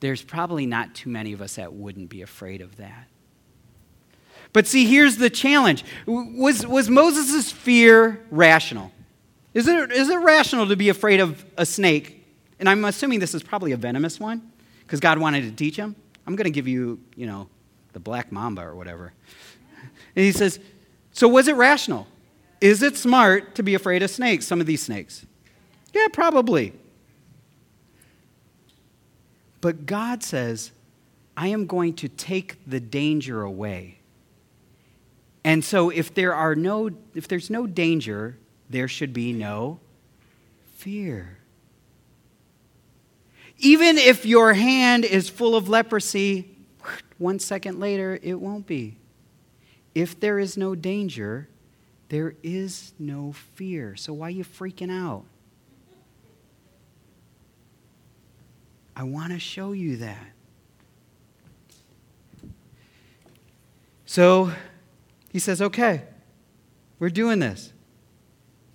There's 0.00 0.22
probably 0.22 0.66
not 0.66 0.94
too 0.94 1.10
many 1.10 1.32
of 1.32 1.40
us 1.40 1.56
that 1.56 1.72
wouldn't 1.72 2.08
be 2.08 2.22
afraid 2.22 2.60
of 2.60 2.76
that. 2.76 3.08
But 4.52 4.66
see, 4.66 4.86
here's 4.86 5.16
the 5.16 5.30
challenge 5.30 5.84
was, 6.06 6.66
was 6.66 6.88
Moses' 6.88 7.50
fear 7.50 8.24
rational? 8.30 8.92
Is 9.54 9.66
it, 9.66 9.92
is 9.92 10.08
it 10.08 10.16
rational 10.16 10.66
to 10.68 10.76
be 10.76 10.88
afraid 10.88 11.20
of 11.20 11.44
a 11.56 11.66
snake? 11.66 12.24
And 12.58 12.68
I'm 12.68 12.84
assuming 12.84 13.18
this 13.18 13.34
is 13.34 13.42
probably 13.42 13.72
a 13.72 13.76
venomous 13.76 14.20
one 14.20 14.50
because 14.82 15.00
God 15.00 15.18
wanted 15.18 15.42
to 15.42 15.52
teach 15.52 15.76
him. 15.76 15.96
I'm 16.26 16.36
going 16.36 16.44
to 16.44 16.50
give 16.50 16.68
you, 16.68 17.00
you 17.16 17.26
know, 17.26 17.48
the 17.92 18.00
black 18.00 18.30
mamba 18.30 18.62
or 18.62 18.74
whatever. 18.74 19.12
And 20.14 20.24
he 20.24 20.32
says, 20.32 20.58
So 21.12 21.28
was 21.28 21.48
it 21.48 21.56
rational? 21.56 22.06
Is 22.60 22.82
it 22.82 22.96
smart 22.96 23.54
to 23.54 23.62
be 23.62 23.74
afraid 23.74 24.02
of 24.02 24.10
snakes, 24.10 24.46
some 24.46 24.60
of 24.60 24.66
these 24.66 24.82
snakes? 24.82 25.24
Yeah, 25.92 26.08
probably. 26.12 26.72
But 29.60 29.86
God 29.86 30.22
says, 30.22 30.72
I 31.36 31.48
am 31.48 31.66
going 31.66 31.94
to 31.94 32.08
take 32.08 32.58
the 32.66 32.80
danger 32.80 33.42
away. 33.42 33.98
And 35.44 35.64
so 35.64 35.90
if 35.90 36.12
there 36.14 36.34
are 36.34 36.54
no 36.54 36.90
if 37.14 37.28
there's 37.28 37.48
no 37.48 37.66
danger, 37.66 38.36
there 38.68 38.88
should 38.88 39.12
be 39.12 39.32
no 39.32 39.80
fear. 40.76 41.38
Even 43.58 43.98
if 43.98 44.26
your 44.26 44.52
hand 44.52 45.04
is 45.04 45.28
full 45.28 45.56
of 45.56 45.68
leprosy, 45.68 46.56
one 47.18 47.38
second 47.38 47.80
later 47.80 48.18
it 48.22 48.40
won't 48.40 48.66
be. 48.66 48.98
If 49.94 50.20
there 50.20 50.38
is 50.38 50.56
no 50.56 50.74
danger, 50.74 51.48
there 52.08 52.34
is 52.42 52.92
no 52.98 53.32
fear. 53.32 53.96
So 53.96 54.12
why 54.12 54.28
are 54.28 54.30
you 54.30 54.44
freaking 54.44 54.90
out? 54.90 55.24
I 58.96 59.04
want 59.04 59.32
to 59.32 59.38
show 59.38 59.72
you 59.72 59.98
that. 59.98 60.32
So 64.06 64.50
he 65.30 65.38
says, 65.38 65.60
okay, 65.62 66.02
we're 66.98 67.10
doing 67.10 67.38
this. 67.38 67.72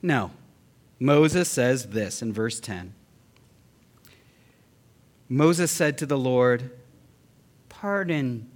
No. 0.01 0.31
Moses 0.99 1.49
says 1.49 1.87
this 1.87 2.21
in 2.21 2.31
verse 2.31 2.59
10. 2.59 2.93
Moses 5.27 5.71
said 5.71 5.97
to 5.97 6.05
the 6.05 6.17
Lord, 6.17 6.69
Pardon 7.67 8.49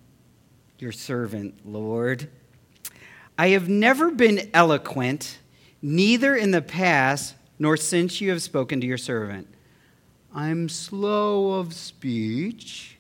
your 0.80 0.92
servant, 0.92 1.66
Lord. 1.66 2.30
I 3.38 3.50
have 3.50 3.70
never 3.70 4.10
been 4.10 4.50
eloquent, 4.54 5.40
neither 5.82 6.36
in 6.36 6.52
the 6.52 6.62
past 6.62 7.36
nor 7.60 7.78
since 7.78 8.20
you 8.20 8.30
have 8.32 8.42
spoken 8.42 8.82
to 8.82 8.88
your 8.88 8.98
servant. 8.98 9.48
I'm 10.34 10.70
slow 10.70 11.60
of 11.60 11.74
speech 11.74 12.98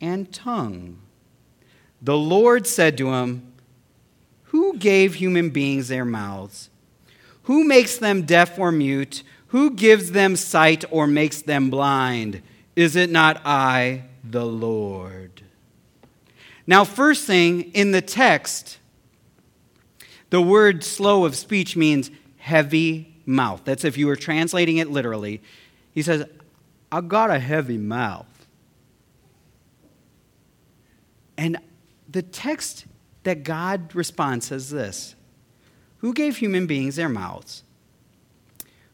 and 0.00 0.32
tongue. 0.32 0.98
The 2.02 2.16
Lord 2.16 2.66
said 2.66 2.96
to 2.98 3.12
him, 3.12 3.52
Who 4.44 4.76
gave 4.76 5.14
human 5.14 5.50
beings 5.50 5.88
their 5.88 6.04
mouths? 6.04 6.70
Who 7.44 7.64
makes 7.64 7.98
them 7.98 8.22
deaf 8.22 8.58
or 8.58 8.72
mute? 8.72 9.22
Who 9.48 9.70
gives 9.72 10.12
them 10.12 10.36
sight 10.36 10.84
or 10.90 11.06
makes 11.06 11.42
them 11.42 11.70
blind? 11.70 12.42
Is 12.76 12.96
it 12.96 13.10
not 13.10 13.42
I, 13.44 14.04
the 14.24 14.46
Lord? 14.46 15.42
Now, 16.66 16.84
first 16.84 17.26
thing 17.26 17.72
in 17.72 17.90
the 17.90 18.02
text, 18.02 18.78
the 20.30 20.40
word 20.40 20.82
slow 20.84 21.24
of 21.24 21.36
speech 21.36 21.76
means 21.76 22.10
heavy 22.38 23.14
mouth. 23.26 23.62
That's 23.64 23.84
if 23.84 23.98
you 23.98 24.06
were 24.06 24.16
translating 24.16 24.78
it 24.78 24.90
literally. 24.90 25.42
He 25.92 26.02
says, 26.02 26.24
I 26.90 27.00
got 27.00 27.30
a 27.30 27.38
heavy 27.38 27.78
mouth. 27.78 28.26
And 31.36 31.58
the 32.08 32.22
text 32.22 32.86
that 33.22 33.44
God 33.44 33.94
responds 33.94 34.46
says 34.46 34.70
this 34.70 35.14
Who 35.98 36.12
gave 36.12 36.36
human 36.36 36.66
beings 36.66 36.96
their 36.96 37.08
mouths? 37.08 37.62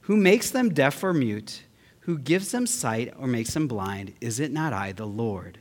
Who 0.03 0.17
makes 0.17 0.51
them 0.51 0.73
deaf 0.73 1.03
or 1.03 1.13
mute? 1.13 1.65
Who 2.01 2.19
gives 2.19 2.53
them 2.53 2.69
sight 2.69 3.13
or 3.19 3.27
makes 3.27 3.53
them 3.53 3.67
blind? 3.67 4.15
Is 4.21 4.39
it 4.39 4.53
not 4.53 4.73
I, 4.73 4.93
the 4.93 5.07
Lord? 5.07 5.59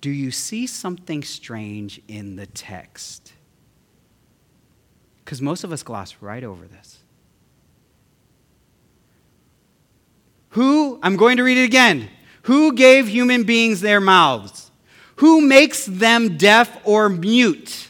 Do 0.00 0.10
you 0.10 0.32
see 0.32 0.66
something 0.66 1.22
strange 1.22 2.00
in 2.08 2.34
the 2.34 2.46
text? 2.46 3.32
Because 5.24 5.40
most 5.40 5.64
of 5.64 5.72
us 5.72 5.82
gloss 5.82 6.16
right 6.20 6.44
over 6.44 6.66
this. 6.66 6.98
Who, 10.50 10.98
I'm 11.02 11.16
going 11.16 11.38
to 11.38 11.42
read 11.42 11.58
it 11.58 11.64
again. 11.64 12.10
Who 12.42 12.74
gave 12.74 13.08
human 13.08 13.44
beings 13.44 13.80
their 13.80 14.00
mouths? 14.00 14.70
Who 15.16 15.40
makes 15.40 15.86
them 15.86 16.36
deaf 16.36 16.80
or 16.84 17.08
mute? 17.08 17.88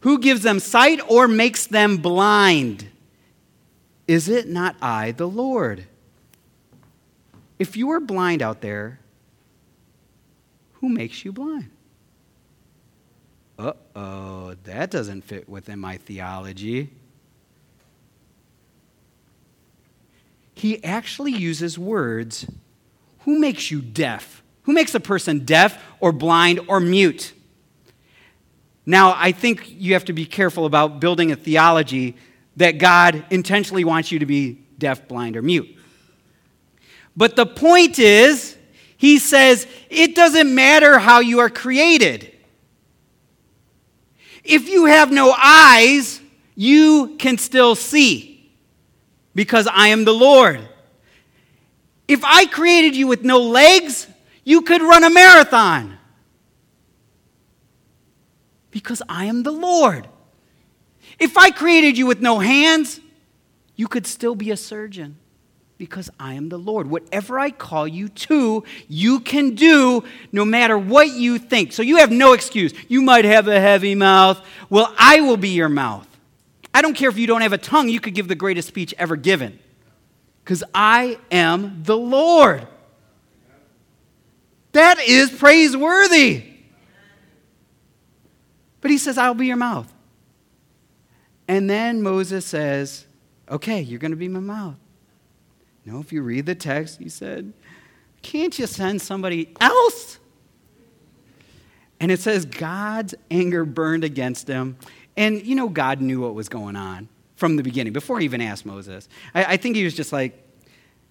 Who 0.00 0.18
gives 0.18 0.42
them 0.42 0.58
sight 0.58 1.00
or 1.08 1.28
makes 1.28 1.66
them 1.66 1.98
blind? 1.98 2.88
Is 4.08 4.28
it 4.28 4.48
not 4.48 4.76
I, 4.82 5.12
the 5.12 5.28
Lord? 5.28 5.86
If 7.58 7.76
you 7.76 7.90
are 7.92 8.00
blind 8.00 8.42
out 8.42 8.60
there, 8.60 8.98
who 10.74 10.88
makes 10.88 11.24
you 11.24 11.32
blind? 11.32 11.70
Uh 13.58 13.72
oh, 13.94 14.54
that 14.64 14.90
doesn't 14.90 15.22
fit 15.22 15.48
within 15.48 15.78
my 15.78 15.96
theology. 15.96 16.90
He 20.54 20.82
actually 20.84 21.32
uses 21.32 21.78
words 21.78 22.46
who 23.20 23.38
makes 23.38 23.70
you 23.70 23.80
deaf? 23.80 24.42
Who 24.62 24.72
makes 24.72 24.94
a 24.94 25.00
person 25.00 25.44
deaf 25.44 25.82
or 26.00 26.12
blind 26.12 26.60
or 26.68 26.80
mute? 26.80 27.32
Now, 28.84 29.14
I 29.16 29.32
think 29.32 29.64
you 29.68 29.92
have 29.94 30.04
to 30.06 30.12
be 30.12 30.26
careful 30.26 30.66
about 30.66 30.98
building 31.00 31.30
a 31.30 31.36
theology 31.36 32.16
that 32.56 32.78
God 32.78 33.24
intentionally 33.30 33.84
wants 33.84 34.10
you 34.10 34.18
to 34.18 34.26
be 34.26 34.58
deaf, 34.78 35.06
blind, 35.06 35.36
or 35.36 35.42
mute. 35.42 35.76
But 37.16 37.36
the 37.36 37.46
point 37.46 37.98
is, 37.98 38.56
he 38.96 39.18
says, 39.18 39.66
it 39.88 40.14
doesn't 40.14 40.52
matter 40.52 40.98
how 40.98 41.20
you 41.20 41.38
are 41.40 41.50
created. 41.50 42.31
If 44.44 44.68
you 44.68 44.86
have 44.86 45.12
no 45.12 45.34
eyes, 45.36 46.20
you 46.54 47.16
can 47.18 47.38
still 47.38 47.74
see 47.74 48.52
because 49.34 49.66
I 49.66 49.88
am 49.88 50.04
the 50.04 50.14
Lord. 50.14 50.60
If 52.08 52.24
I 52.24 52.46
created 52.46 52.96
you 52.96 53.06
with 53.06 53.22
no 53.22 53.38
legs, 53.38 54.08
You 54.44 54.62
could 54.62 54.82
run 54.82 55.04
a 55.04 55.10
marathon. 55.10 55.98
Because 58.70 59.02
I 59.08 59.26
am 59.26 59.42
the 59.42 59.52
Lord. 59.52 60.08
If 61.18 61.36
I 61.36 61.50
created 61.50 61.96
you 61.96 62.06
with 62.06 62.20
no 62.20 62.38
hands, 62.38 63.00
you 63.76 63.86
could 63.86 64.06
still 64.06 64.34
be 64.34 64.50
a 64.50 64.56
surgeon 64.56 65.18
because 65.82 66.08
I 66.20 66.34
am 66.34 66.48
the 66.48 66.60
Lord. 66.60 66.88
Whatever 66.88 67.40
I 67.40 67.50
call 67.50 67.88
you 67.88 68.08
to, 68.08 68.62
you 68.86 69.18
can 69.18 69.56
do 69.56 70.04
no 70.30 70.44
matter 70.44 70.78
what 70.78 71.08
you 71.08 71.40
think. 71.40 71.72
So 71.72 71.82
you 71.82 71.96
have 71.96 72.12
no 72.12 72.34
excuse. 72.34 72.72
You 72.86 73.02
might 73.02 73.24
have 73.24 73.48
a 73.48 73.58
heavy 73.58 73.96
mouth. 73.96 74.40
Well, 74.70 74.94
I 74.96 75.22
will 75.22 75.36
be 75.36 75.48
your 75.48 75.68
mouth. 75.68 76.06
I 76.72 76.82
don't 76.82 76.94
care 76.94 77.08
if 77.08 77.18
you 77.18 77.26
don't 77.26 77.40
have 77.40 77.52
a 77.52 77.58
tongue, 77.58 77.88
you 77.88 77.98
could 77.98 78.14
give 78.14 78.28
the 78.28 78.36
greatest 78.36 78.68
speech 78.68 78.94
ever 78.96 79.16
given 79.16 79.58
because 80.44 80.62
I 80.72 81.18
am 81.32 81.82
the 81.82 81.96
Lord. 81.96 82.64
That 84.70 85.00
is 85.00 85.32
praiseworthy. 85.32 86.44
But 88.80 88.92
he 88.92 88.98
says, 88.98 89.18
I'll 89.18 89.34
be 89.34 89.48
your 89.48 89.56
mouth. 89.56 89.92
And 91.48 91.68
then 91.68 92.02
Moses 92.02 92.46
says, 92.46 93.04
Okay, 93.50 93.80
you're 93.80 93.98
going 93.98 94.12
to 94.12 94.16
be 94.16 94.28
my 94.28 94.38
mouth. 94.38 94.76
No, 95.84 95.98
if 95.98 96.12
you 96.12 96.22
read 96.22 96.46
the 96.46 96.54
text, 96.54 96.98
he 96.98 97.08
said, 97.08 97.52
Can't 98.22 98.58
you 98.58 98.66
send 98.66 99.02
somebody 99.02 99.52
else? 99.60 100.18
And 102.00 102.10
it 102.10 102.20
says, 102.20 102.44
God's 102.44 103.14
anger 103.30 103.64
burned 103.64 104.04
against 104.04 104.48
him. 104.48 104.76
And 105.16 105.44
you 105.44 105.54
know, 105.54 105.68
God 105.68 106.00
knew 106.00 106.20
what 106.20 106.34
was 106.34 106.48
going 106.48 106.76
on 106.76 107.08
from 107.36 107.56
the 107.56 107.62
beginning, 107.62 107.92
before 107.92 108.20
he 108.20 108.24
even 108.24 108.40
asked 108.40 108.64
Moses. 108.64 109.08
I, 109.34 109.44
I 109.44 109.56
think 109.56 109.74
he 109.74 109.82
was 109.82 109.94
just 109.94 110.12
like, 110.12 110.38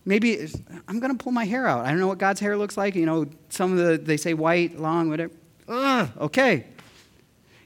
maybe 0.06 0.48
I'm 0.88 1.00
going 1.00 1.12
to 1.12 1.22
pull 1.22 1.34
my 1.34 1.44
hair 1.44 1.68
out. 1.68 1.86
I 1.86 1.90
don't 1.90 2.00
know 2.00 2.08
what 2.08 2.20
God's 2.20 2.40
hair 2.40 2.58
looks 2.58 2.78
like. 2.78 2.96
You 2.96 3.06
know, 3.06 3.26
some 3.50 3.78
of 3.78 3.86
the, 3.86 3.98
they 3.98 4.18
say 4.18 4.34
white, 4.34 4.80
long, 4.80 5.10
whatever. 5.10 5.34
Ugh, 5.68 6.10
okay. 6.22 6.68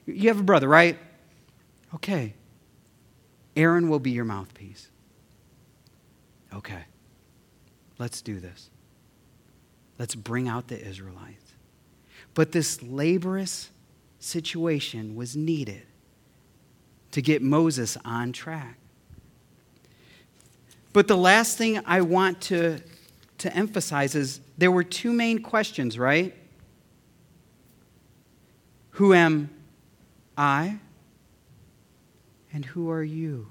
You 0.07 0.29
have 0.29 0.39
a 0.39 0.43
brother, 0.43 0.67
right? 0.67 0.97
Okay. 1.93 2.33
Aaron 3.55 3.89
will 3.89 3.99
be 3.99 4.11
your 4.11 4.25
mouthpiece. 4.25 4.89
Okay. 6.53 6.85
Let's 7.97 8.21
do 8.21 8.39
this. 8.39 8.69
Let's 9.97 10.15
bring 10.15 10.47
out 10.47 10.67
the 10.67 10.79
Israelites. 10.79 11.53
But 12.33 12.51
this 12.51 12.81
laborious 12.81 13.69
situation 14.19 15.15
was 15.15 15.35
needed 15.35 15.83
to 17.11 17.21
get 17.21 17.41
Moses 17.41 17.97
on 18.03 18.33
track. 18.33 18.77
But 20.91 21.07
the 21.07 21.17
last 21.17 21.57
thing 21.57 21.81
I 21.85 22.01
want 22.01 22.41
to, 22.43 22.79
to 23.39 23.55
emphasize 23.55 24.15
is 24.15 24.41
there 24.57 24.71
were 24.71 24.83
two 24.83 25.13
main 25.13 25.41
questions, 25.41 25.97
right? 25.97 26.33
Who 28.91 29.13
am 29.13 29.49
I? 30.37 30.79
And 32.53 32.63
who 32.65 32.89
are 32.89 33.03
you? 33.03 33.47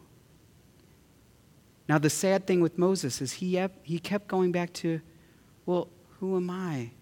Now, 1.88 1.98
the 1.98 2.10
sad 2.10 2.46
thing 2.46 2.60
with 2.60 2.78
Moses 2.78 3.20
is 3.20 3.32
he, 3.32 3.62
he 3.82 3.98
kept 3.98 4.26
going 4.26 4.52
back 4.52 4.72
to, 4.74 5.00
well, 5.66 5.88
who 6.18 6.36
am 6.36 6.48
I? 6.48 6.92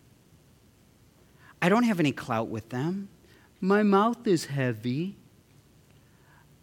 I 1.61 1.68
don't 1.68 1.85
have 1.85 2.01
any 2.01 2.11
clout 2.11 2.49
with 2.49 2.70
them. 2.70 3.09
My 3.61 3.85
mouth 3.85 4.26
is 4.26 4.47
heavy. 4.47 5.16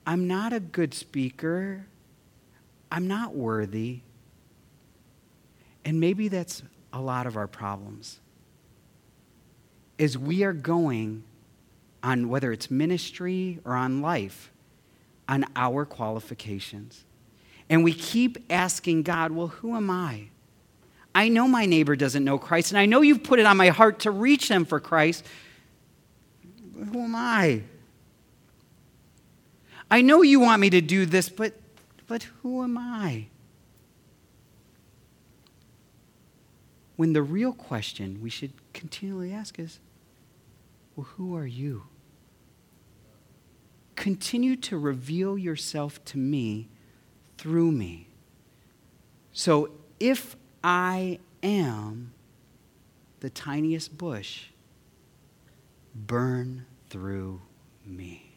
I'm 0.06 0.28
not 0.28 0.52
a 0.52 0.60
good 0.60 0.94
speaker. 0.94 1.86
I'm 2.92 3.08
not 3.08 3.34
worthy. 3.34 4.02
And 5.86 6.00
maybe 6.00 6.28
that's 6.28 6.64
a 6.92 7.00
lot 7.00 7.26
of 7.26 7.38
our 7.38 7.48
problems. 7.48 8.20
Is 9.98 10.18
we 10.18 10.44
are 10.44 10.54
going 10.54 11.24
on 12.04 12.28
whether 12.30 12.52
it's 12.52 12.70
ministry 12.70 13.60
or 13.64 13.76
on 13.76 14.02
life 14.02 14.52
on 15.28 15.46
our 15.56 15.86
qualifications. 15.86 17.06
And 17.70 17.84
we 17.84 17.94
keep 17.94 18.38
asking 18.50 19.04
God, 19.04 19.32
well, 19.32 19.48
who 19.48 19.76
am 19.76 19.90
I? 19.90 20.30
I 21.14 21.30
know 21.30 21.48
my 21.48 21.66
neighbor 21.66 21.96
doesn't 21.96 22.24
know 22.24 22.38
Christ, 22.38 22.72
and 22.72 22.80
I 22.80 22.86
know 22.86 23.02
you've 23.02 23.24
put 23.24 23.40
it 23.40 23.46
on 23.46 23.58
my 23.58 23.70
heart 23.70 24.00
to 24.00 24.12
reach 24.12 24.48
them 24.48 24.66
for 24.66 24.80
Christ. 24.80 25.26
Who 26.74 27.04
am 27.04 27.16
I? 27.16 27.64
I 29.92 30.02
know 30.02 30.22
you 30.22 30.40
want 30.40 30.62
me 30.62 30.70
to 30.70 30.82
do 30.82 31.06
this, 31.06 31.30
but, 31.30 31.60
but 32.08 32.24
who 32.42 32.64
am 32.64 32.78
I? 32.78 33.28
When 36.96 37.14
the 37.14 37.24
real 37.24 37.54
question 37.54 38.20
we 38.22 38.30
should 38.30 38.52
continually 38.74 39.34
ask 39.34 39.58
is, 39.58 39.80
well, 40.96 41.08
who 41.16 41.36
are 41.36 41.48
you? 41.48 41.84
Continue 43.96 44.56
to 44.58 44.78
reveal 44.78 45.38
yourself 45.38 46.04
to 46.06 46.18
me 46.18 46.68
through 47.40 47.72
me. 47.72 48.06
So 49.32 49.72
if 49.98 50.36
I 50.62 51.20
am 51.42 52.12
the 53.22 53.30
tiniest 53.30 53.98
bush, 53.98 54.48
burn 55.96 56.66
through 56.90 57.42
me. 57.86 58.29